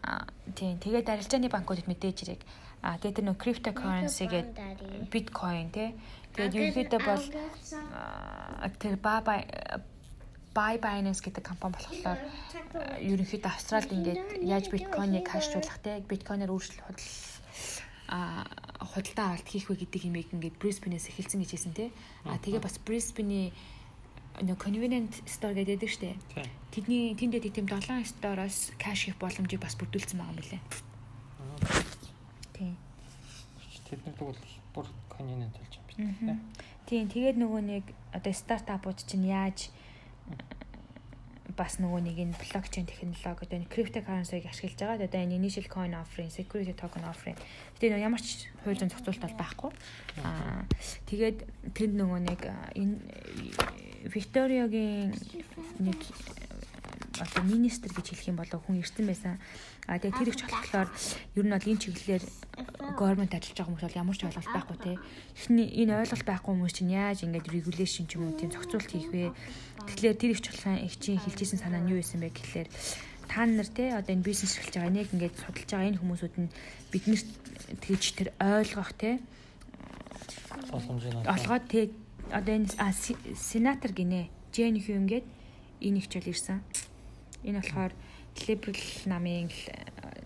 А 0.00 0.24
тийм 0.56 0.80
тэгээд 0.80 1.12
арилжааны 1.12 1.52
банкудад 1.52 1.84
мэдээж 1.84 2.18
ирэг. 2.24 2.40
А 2.80 2.96
тэгээд 2.96 3.16
тэр 3.20 3.26
нөө 3.28 3.36
cryptocurrency 3.36 4.24
гэдэг 4.32 5.12
биткойн 5.12 5.68
тий. 5.76 5.92
Тэгээд 6.32 6.88
ерөөдөө 6.88 7.00
бол 7.04 7.24
тэр 8.80 8.96
баба 8.96 9.44
Buy 10.56 10.80
Binance 10.80 11.20
гэдэг 11.20 11.44
компани 11.44 11.76
болохоор 11.76 12.16
ерөнхийдөө 12.96 13.52
Австралид 13.52 13.92
ингээд 13.92 14.40
яаж 14.40 14.72
биткойныг 14.72 15.28
хашжуулах 15.28 15.76
те 15.84 16.00
биткойноор 16.00 16.48
өөрчлөлт 16.56 17.35
худал 18.06 18.46
а 18.78 18.84
худалдаа 18.86 19.26
авалт 19.34 19.48
хийх 19.48 19.68
вэ 19.68 19.76
гэдэг 19.82 20.02
юмыг 20.06 20.30
ингээд 20.32 20.60
Brisbane-ээс 20.62 21.10
эхэлсэн 21.10 21.40
гэж 21.42 21.50
хэлсэн 21.50 21.74
тий. 21.74 21.90
А 22.24 22.38
тэгээ 22.38 22.62
бас 22.62 22.78
Brisbane-ийн 22.78 23.52
нэг 24.42 24.58
convenient 24.60 25.12
store 25.26 25.56
гэдэг 25.56 25.90
штэ. 25.90 26.14
Тэдний 26.70 27.16
тэндээ 27.16 27.50
тийм 27.50 27.66
7 27.66 28.04
стороос 28.04 28.72
кэш 28.78 29.10
хийх 29.10 29.16
боломжийг 29.18 29.60
бас 29.60 29.74
бүрдүүлсэн 29.80 30.20
байгаа 30.20 30.34
юм 30.34 30.40
билэ. 30.40 30.58
Тийм. 32.52 32.76
Тэднэр 33.88 34.14
бол 34.20 34.38
бүр 34.76 34.86
convenient 35.08 35.54
болж 35.56 35.72
байгаа 35.72 36.04
юм 36.04 36.14
байна. 36.20 36.40
Тийм. 36.86 37.08
Тэгээд 37.08 37.36
нөгөө 37.40 37.62
нэг 37.64 37.84
одоо 38.12 38.32
стартапууд 38.32 39.00
чинь 39.02 39.26
яаж 39.26 39.72
бас 41.56 41.80
нөгөө 41.80 42.00
нэг 42.04 42.16
энэ 42.20 42.36
блокчейн 42.36 42.86
технологи 42.86 43.48
одоо 43.48 43.56
энэ 43.56 43.72
криптокарренсиг 43.72 44.44
ашиглаж 44.46 44.76
байгаа. 44.76 45.08
Одоо 45.08 45.20
энэ 45.24 45.36
initial 45.40 45.66
coin 45.66 45.96
offering, 45.96 46.30
security 46.30 46.76
token 46.76 47.04
offering. 47.08 47.36
Тэгээ 47.80 47.96
нөгөө 47.96 48.06
ямар 48.06 48.20
ч 48.20 48.46
хууль 48.62 48.76
зүйн 48.76 48.92
зохицуулалт 48.92 49.24
бол 49.24 49.40
байхгүй. 49.40 49.70
Аа 50.20 50.62
тэгээд 51.08 51.38
тэнд 51.72 51.94
нөгөө 51.96 52.20
нэг 52.28 52.40
энэ 52.76 52.94
Викториогийн 54.06 55.16
нэг 55.82 55.98
одоо 57.20 57.42
министр 57.44 57.90
гэж 57.92 58.06
хэлэх 58.12 58.30
юм 58.30 58.38
болов 58.40 58.60
хүн 58.64 58.80
ирсэн 58.80 59.06
байсан. 59.06 59.38
А 59.86 59.98
тэгээ 59.98 60.18
тэр 60.18 60.28
их 60.30 60.38
болохоор 60.40 60.88
ер 61.36 61.44
нь 61.46 61.54
бол 61.54 61.70
энэ 61.70 61.82
чиглэлээр 61.82 62.24
government 62.98 63.32
ажиллаж 63.32 63.56
байгаа 63.56 63.68
хүмүүс 63.70 63.84
бол 63.86 64.00
ямар 64.00 64.16
ч 64.16 64.22
ойлголт 64.26 64.52
байхгүй 64.52 64.78
те. 64.82 64.92
Эхний 65.36 65.68
энэ 65.84 65.92
ойлголт 66.00 66.26
байхгүй 66.26 66.52
хүмүүс 66.52 66.74
чинь 66.74 66.94
яаж 66.94 67.18
ингээд 67.24 67.52
regulation 67.52 68.04
ч 68.08 68.16
юм 68.16 68.30
уу 68.30 68.38
тийм 68.38 68.50
зохицуулт 68.50 68.90
хийх 68.90 69.08
вэ? 69.12 69.32
Тэгэхээр 69.86 70.16
тэр 70.16 70.30
их 70.34 70.40
чулхан 70.42 70.80
их 70.82 70.94
чинь 70.98 71.20
хэлжсэн 71.20 71.60
санаа 71.60 71.80
нь 71.80 71.90
юу 71.92 72.00
байсан 72.02 72.20
бэ 72.20 72.34
гэхлээр 72.34 72.68
та 73.28 73.46
нар 73.46 73.68
те 73.68 73.94
одоо 73.94 74.12
энэ 74.14 74.26
бизнес 74.26 74.56
эхэлж 74.56 74.74
байгаа 74.74 74.90
энийг 74.90 75.10
ингээд 75.12 75.34
судалж 75.36 75.70
байгаа 75.70 75.88
энэ 75.90 76.00
хүмүүсүүд 76.00 76.34
нь 76.38 76.50
биднэрт 76.94 77.30
тэгж 77.82 78.04
тэр 78.14 78.28
ойлгох 78.38 78.92
те 78.94 79.18
олгоод 80.72 81.64
тэг 81.68 81.90
одоо 82.30 82.54
энэ 82.54 82.70
сенатор 83.34 83.92
гинэ 83.92 84.30
Жен 84.56 84.80
Хьюм 84.80 85.06
гээд 85.06 85.26
энэ 85.84 85.98
их 86.00 86.08
чөл 86.08 86.32
ирсэн. 86.32 86.62
Энэ 87.46 87.62
болохоор 87.62 87.92
Liberal 88.44 88.82
намын 89.06 89.48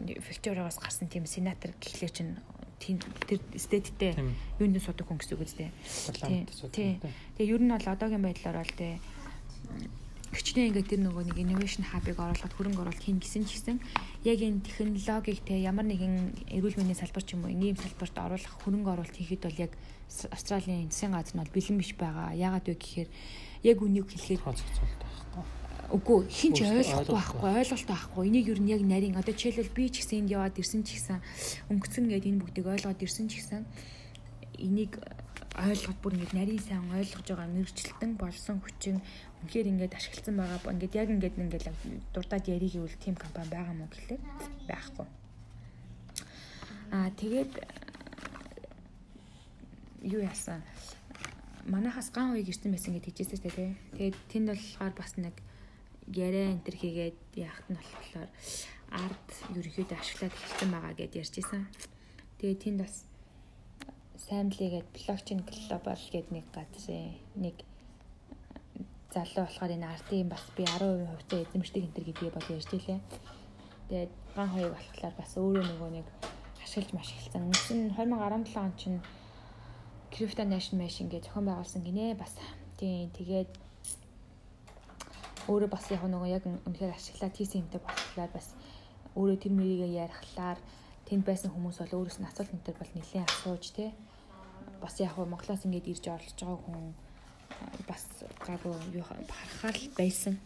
Викториагаас 0.01 0.81
гарсан 0.81 1.07
тийм 1.07 1.29
сенатор 1.29 1.71
гэхлээр 1.79 2.13
чинь 2.13 2.35
тэр 2.81 3.41
стедтэй 3.61 4.17
юунд 4.59 4.81
судаг 4.81 5.07
хүн 5.07 5.21
гэсэн 5.21 5.37
үг 5.37 5.45
үстэй. 5.45 5.71
Тийм. 6.17 6.99
Тэгээ 7.37 7.53
ер 7.55 7.61
нь 7.61 7.69
бол 7.69 7.93
одоогийн 7.93 8.25
байдлаар 8.25 8.65
бол 8.65 8.73
тэ 8.73 8.97
хичнээн 10.31 10.71
ингээд 10.71 10.91
тэр 10.95 11.03
нөгөө 11.05 11.25
нэг 11.29 11.39
innovation 11.43 11.85
hub-ыг 11.91 12.15
оруулахад 12.15 12.55
хөрөнгө 12.55 12.83
оруулалт 12.87 13.03
хийн 13.03 13.19
гэсэн 13.19 13.45
ч 13.51 13.59
гэсэн 13.59 13.77
яг 14.23 14.39
энэ 14.39 14.63
технологиг 14.63 15.43
те 15.43 15.59
ямар 15.59 15.85
нэгэн 15.91 16.55
эрүүл 16.55 16.79
мэндийн 16.79 17.03
салбар 17.03 17.25
ч 17.27 17.35
юм 17.35 17.45
уу 17.45 17.53
ийм 17.53 17.75
салбарт 17.75 18.15
оруулах 18.15 18.55
хөрөнгө 18.63 18.91
оруулалт 18.95 19.19
хийхэд 19.19 19.43
бол 19.43 19.59
яг 19.59 19.73
Австралийн 20.31 20.87
засгийн 20.87 21.19
газар 21.19 21.35
нь 21.35 21.43
бол 21.43 21.55
бэлэн 21.55 21.79
биш 21.83 21.93
байгаа. 21.99 22.31
Яагаад 22.39 22.67
вэ 22.67 22.79
гэхээр 22.79 23.09
яг 23.67 23.79
үнийг 23.83 24.07
хэлэхэд 24.07 25.60
Үгүй 25.89 26.29
хин 26.29 26.53
ч 26.53 26.69
ойлгохгүй 26.69 27.15
байхгүй 27.17 27.51
ойлголт 27.65 27.89
байхгүй. 27.89 28.23
Энийг 28.29 28.47
юу 28.53 28.59
нь 28.61 28.71
яг 28.71 28.83
нарийн 28.85 29.17
одоо 29.17 29.33
жишээлбэл 29.33 29.73
би 29.73 29.89
ч 29.89 30.05
гэсэн 30.05 30.29
энд 30.29 30.35
яваад 30.37 30.61
ирсэн 30.61 30.85
ч 30.85 31.01
гэсэн 31.01 31.19
өнгөцөн 31.73 32.05
гээд 32.13 32.29
энэ 32.29 32.41
бүгдийг 32.45 32.67
ойлгоод 32.69 33.01
ирсэн 33.01 33.27
ч 33.33 33.41
гэсэн 33.41 33.65
энийг 34.61 35.01
ойлгоод 35.57 35.99
бүр 35.99 36.15
ингэж 36.15 36.33
нарийн 36.37 36.63
сайн 36.63 36.87
ойлгож 36.95 37.27
байгаа 37.27 37.49
мэрэгчлэн 37.51 38.13
болсон 38.15 38.57
хүчин 38.63 39.03
үнэхээр 39.43 39.71
ингэж 39.73 39.93
ашигласан 39.99 40.37
байгаа. 40.39 40.73
Ингээд 40.73 40.95
яг 40.95 41.09
ингээд 41.11 41.37
ингээд 41.41 41.67
дурдаад 42.15 42.45
ярих 42.47 42.73
гэвэл 42.77 43.03
team 43.03 43.17
компани 43.19 43.51
байгаа 43.51 43.75
мó 43.75 43.87
гэхлээр 43.91 44.23
байхгүй. 44.71 45.07
Аа 46.95 47.11
тэгээд 47.19 47.53
юу 50.07 50.23
яасан? 50.23 50.63
Манайхаас 51.67 52.11
ган 52.15 52.33
уяг 52.33 52.49
ирсэн 52.49 52.71
байсан 52.73 52.95
гэж 52.95 53.05
хэлжсэн 53.11 53.39
шүү 53.43 53.53
дээ. 53.53 53.73
Тэгээд 53.99 54.17
тэнд 54.31 54.49
болохоор 54.55 54.95
бас 54.95 55.13
нэг 55.19 55.35
яриа 56.15 56.51
энэ 56.51 56.65
төр 56.67 56.77
хийгээд 56.77 57.19
яахт 57.39 57.67
нь 57.71 57.79
болохоор 57.79 58.29
ард 58.91 59.29
ерөөхдөө 59.55 59.99
ашиглаад 59.99 60.35
эхэлсэн 60.35 60.71
байгаа 60.75 60.95
гэд 60.99 61.19
ярьжсэн. 61.23 61.63
Тэгээ 62.39 62.63
тэнд 62.63 62.79
бас 62.83 62.95
Family-гээд 64.31 64.89
блокчейн 64.95 65.41
глобал 65.43 66.05
гээд 66.13 66.29
нэг 66.31 66.47
газрын 66.55 67.19
нэг 67.35 67.57
залуу 69.11 69.47
болохоор 69.47 69.75
энэ 69.75 69.91
артын 69.91 70.29
бас 70.31 70.45
би 70.55 70.63
10% 70.67 71.11
хувьцаа 71.11 71.41
эзэмшдэг 71.43 71.83
энэ 71.83 71.95
төр 71.95 72.07
гэдгийг 72.07 72.35
бол 72.35 72.55
ярьж 72.55 72.71
илээ. 72.75 73.01
Тэгээд 73.89 74.13
ган 74.35 74.49
хоёуг 74.55 74.75
болохоор 74.75 75.15
бас 75.19 75.33
өөрөө 75.35 75.65
нөгөө 75.67 75.91
нэг 75.99 76.07
ашиглаж 76.63 76.91
маш 76.95 77.11
эхэлсэн. 77.11 77.43
Үндсэн 77.51 77.79
нь 77.87 77.95
2017 77.99 78.59
он 78.59 78.73
чинь 78.79 79.01
Crypto 80.15 80.43
Nation 80.47 80.79
Mesh 80.79 81.03
ингээд 81.03 81.27
зохион 81.27 81.47
байгуулсан 81.51 81.83
гинэ 81.83 82.15
бас. 82.15 82.35
Тийм 82.79 83.11
тэгээд 83.11 83.51
өөрөө 85.51 85.71
бас 85.75 85.91
яг 85.91 86.03
нөгөө 86.07 86.31
яг 86.31 86.45
үнэхээр 86.47 86.95
ашиглаад 86.95 87.35
хийсэн 87.35 87.67
юмтай 87.67 87.83
болохоор 87.83 88.31
бас 88.31 88.55
өөрөө 89.19 89.39
тэр 89.43 89.53
мөрийгээ 89.59 89.99
ярихлаар 90.07 90.59
тэнд 91.11 91.27
байсан 91.27 91.51
хүмүүс 91.51 91.83
бол 91.83 91.97
өөрөөс 91.99 92.19
нь 92.23 92.29
асуулт 92.31 92.55
энэ 92.55 92.67
төр 92.67 92.77
бол 92.79 92.93
нэлээд 92.95 93.27
асууж 93.27 93.65
тий 93.75 93.91
бас 94.81 94.95
яг 95.03 95.19
Монголоос 95.19 95.67
ингээд 95.67 95.91
ирж 95.93 96.05
орлож 96.09 96.39
байгаа 96.39 96.61
хүн 96.65 96.85
бас 97.91 98.05
гайгүй 98.47 98.73
юу 98.97 99.05
харахаар 99.05 99.77
л 99.77 99.91
байсан. 99.99 100.41